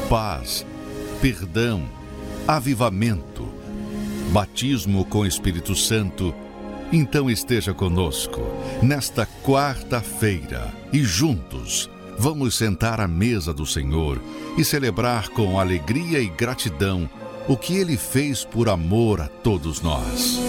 paz, 0.10 0.66
perdão, 1.22 1.84
avivamento, 2.48 3.48
batismo 4.32 5.06
com 5.06 5.26
Espírito 5.26 5.76
Santo, 5.76 6.34
então 6.92 7.30
esteja 7.30 7.74
conosco 7.74 8.42
nesta 8.82 9.26
quarta-feira 9.44 10.74
e 10.92 11.04
juntos 11.04 11.90
vamos 12.18 12.56
sentar 12.56 13.00
à 13.00 13.08
mesa 13.08 13.54
do 13.54 13.66
Senhor 13.66 14.22
e 14.58 14.66
celebrar 14.66 15.30
com 15.30 15.60
alegria 15.60 16.20
e 16.20 16.28
gratidão 16.28 17.10
o 17.48 17.58
que 17.58 17.78
ele 17.78 17.98
fez 17.98 18.46
por 18.46 18.70
amor 18.70 19.22
a 19.22 19.28
todos 19.28 19.82
nós. 19.82 20.40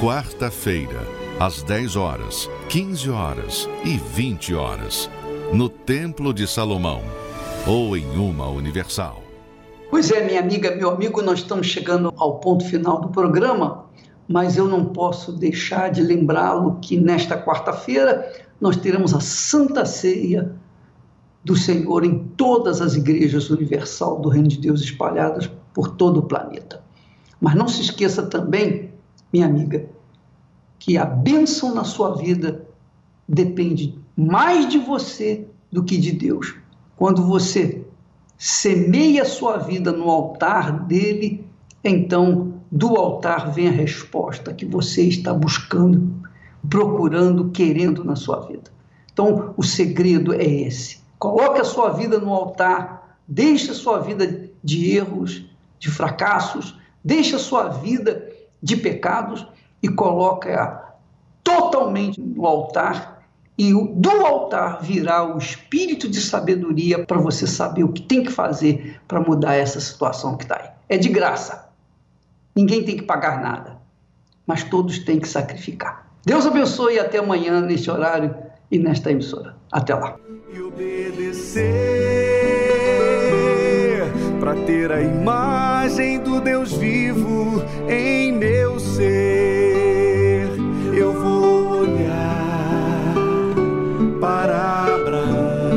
Quarta-feira, 0.00 1.06
às 1.40 1.62
10 1.62 1.96
horas, 1.96 2.48
15 2.68 3.10
horas 3.10 3.68
e 3.84 3.96
20 3.96 4.54
horas, 4.54 5.10
no 5.52 5.68
Templo 5.68 6.32
de 6.32 6.46
Salomão 6.46 7.02
ou 7.66 7.96
em 7.96 8.08
uma 8.16 8.46
universal. 8.48 9.22
Pois 9.90 10.10
é, 10.10 10.24
minha 10.24 10.40
amiga, 10.40 10.76
meu 10.76 10.90
amigo, 10.90 11.20
nós 11.22 11.40
estamos 11.40 11.66
chegando 11.66 12.12
ao 12.16 12.38
ponto 12.38 12.64
final 12.64 13.00
do 13.00 13.08
programa, 13.08 13.86
mas 14.28 14.56
eu 14.56 14.68
não 14.68 14.86
posso 14.86 15.32
deixar 15.32 15.90
de 15.90 16.02
lembrá-lo 16.02 16.78
que 16.80 16.96
nesta 16.96 17.36
quarta-feira 17.40 18.32
nós 18.60 18.76
teremos 18.76 19.12
a 19.12 19.20
Santa 19.20 19.84
Ceia 19.84 20.54
do 21.46 21.54
Senhor 21.54 22.04
em 22.04 22.18
todas 22.36 22.80
as 22.80 22.96
igrejas 22.96 23.50
universal 23.50 24.18
do 24.18 24.28
Reino 24.28 24.48
de 24.48 24.58
Deus 24.58 24.80
espalhadas 24.80 25.48
por 25.72 25.90
todo 25.94 26.18
o 26.18 26.24
planeta. 26.24 26.82
Mas 27.40 27.54
não 27.54 27.68
se 27.68 27.82
esqueça 27.82 28.26
também, 28.26 28.90
minha 29.32 29.46
amiga, 29.46 29.88
que 30.76 30.98
a 30.98 31.04
bênção 31.04 31.72
na 31.72 31.84
sua 31.84 32.16
vida 32.16 32.66
depende 33.28 33.96
mais 34.16 34.68
de 34.68 34.76
você 34.76 35.46
do 35.70 35.84
que 35.84 35.96
de 35.96 36.10
Deus. 36.10 36.52
Quando 36.96 37.24
você 37.24 37.86
semeia 38.36 39.22
a 39.22 39.26
sua 39.26 39.56
vida 39.56 39.92
no 39.92 40.10
altar 40.10 40.84
dele, 40.86 41.46
então 41.84 42.54
do 42.72 42.96
altar 42.96 43.52
vem 43.52 43.68
a 43.68 43.72
resposta 43.72 44.52
que 44.52 44.66
você 44.66 45.02
está 45.02 45.32
buscando, 45.32 46.12
procurando, 46.68 47.50
querendo 47.50 48.02
na 48.02 48.16
sua 48.16 48.40
vida. 48.40 48.68
Então, 49.12 49.54
o 49.56 49.62
segredo 49.62 50.34
é 50.34 50.44
esse. 50.44 51.05
Coloque 51.18 51.60
a 51.60 51.64
sua 51.64 51.90
vida 51.90 52.18
no 52.18 52.32
altar, 52.32 53.18
deixe 53.26 53.70
a 53.70 53.74
sua 53.74 53.98
vida 54.00 54.50
de 54.62 54.96
erros, 54.96 55.44
de 55.78 55.90
fracassos, 55.90 56.78
deixe 57.02 57.36
a 57.36 57.38
sua 57.38 57.68
vida 57.68 58.28
de 58.62 58.76
pecados 58.76 59.46
e 59.82 59.88
coloque-a 59.88 60.94
totalmente 61.42 62.20
no 62.20 62.44
altar 62.44 63.16
e 63.58 63.72
do 63.72 64.10
altar 64.10 64.82
virá 64.82 65.24
o 65.24 65.38
espírito 65.38 66.08
de 66.08 66.20
sabedoria 66.20 67.06
para 67.06 67.18
você 67.18 67.46
saber 67.46 67.84
o 67.84 67.92
que 67.92 68.02
tem 68.02 68.22
que 68.22 68.30
fazer 68.30 69.00
para 69.08 69.20
mudar 69.20 69.54
essa 69.54 69.80
situação 69.80 70.36
que 70.36 70.44
está 70.44 70.56
aí. 70.56 70.68
É 70.88 70.98
de 70.98 71.08
graça. 71.08 71.70
Ninguém 72.54 72.84
tem 72.84 72.96
que 72.96 73.02
pagar 73.02 73.40
nada, 73.40 73.78
mas 74.46 74.62
todos 74.62 74.98
têm 74.98 75.18
que 75.18 75.28
sacrificar. 75.28 76.06
Deus 76.24 76.46
abençoe 76.46 76.94
e 76.94 76.98
até 76.98 77.18
amanhã 77.18 77.60
neste 77.60 77.90
horário 77.90 78.34
e 78.70 78.78
nesta 78.78 79.10
emissora. 79.10 79.56
Até 79.70 79.94
lá. 79.94 80.16
E 80.52 80.60
obedecer 80.60 81.66
para 84.40 84.54
ter 84.64 84.92
a 84.92 85.00
imagem 85.02 86.20
do 86.20 86.40
Deus 86.40 86.72
vivo 86.72 87.62
em 87.88 88.32
meu 88.32 88.78
ser. 88.78 90.48
Eu 90.96 91.12
vou 91.12 91.80
olhar 91.80 93.14
para 94.20 94.84
Abraão, 94.94 95.70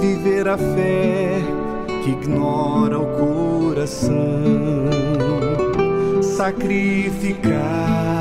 viver 0.00 0.48
a 0.48 0.56
fé 0.56 1.40
que 2.02 2.10
ignora 2.10 2.98
o 2.98 3.06
coração, 3.16 4.12
sacrificar 6.22 8.13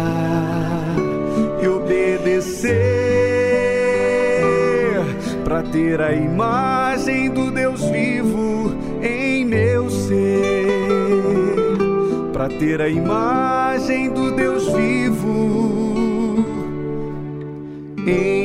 crescer 2.64 3.04
para 5.44 5.64
ter 5.64 6.00
a 6.02 6.14
imagem 6.14 7.30
do 7.30 7.52
Deus 7.52 7.82
vivo 7.90 8.72
em 9.02 9.44
meu 9.44 9.90
ser, 9.90 10.18
para 12.32 12.48
ter 12.48 12.82
a 12.82 12.88
imagem 12.88 14.10
do 14.10 14.32
Deus 14.32 14.66
vivo 14.72 16.46
em 18.08 18.43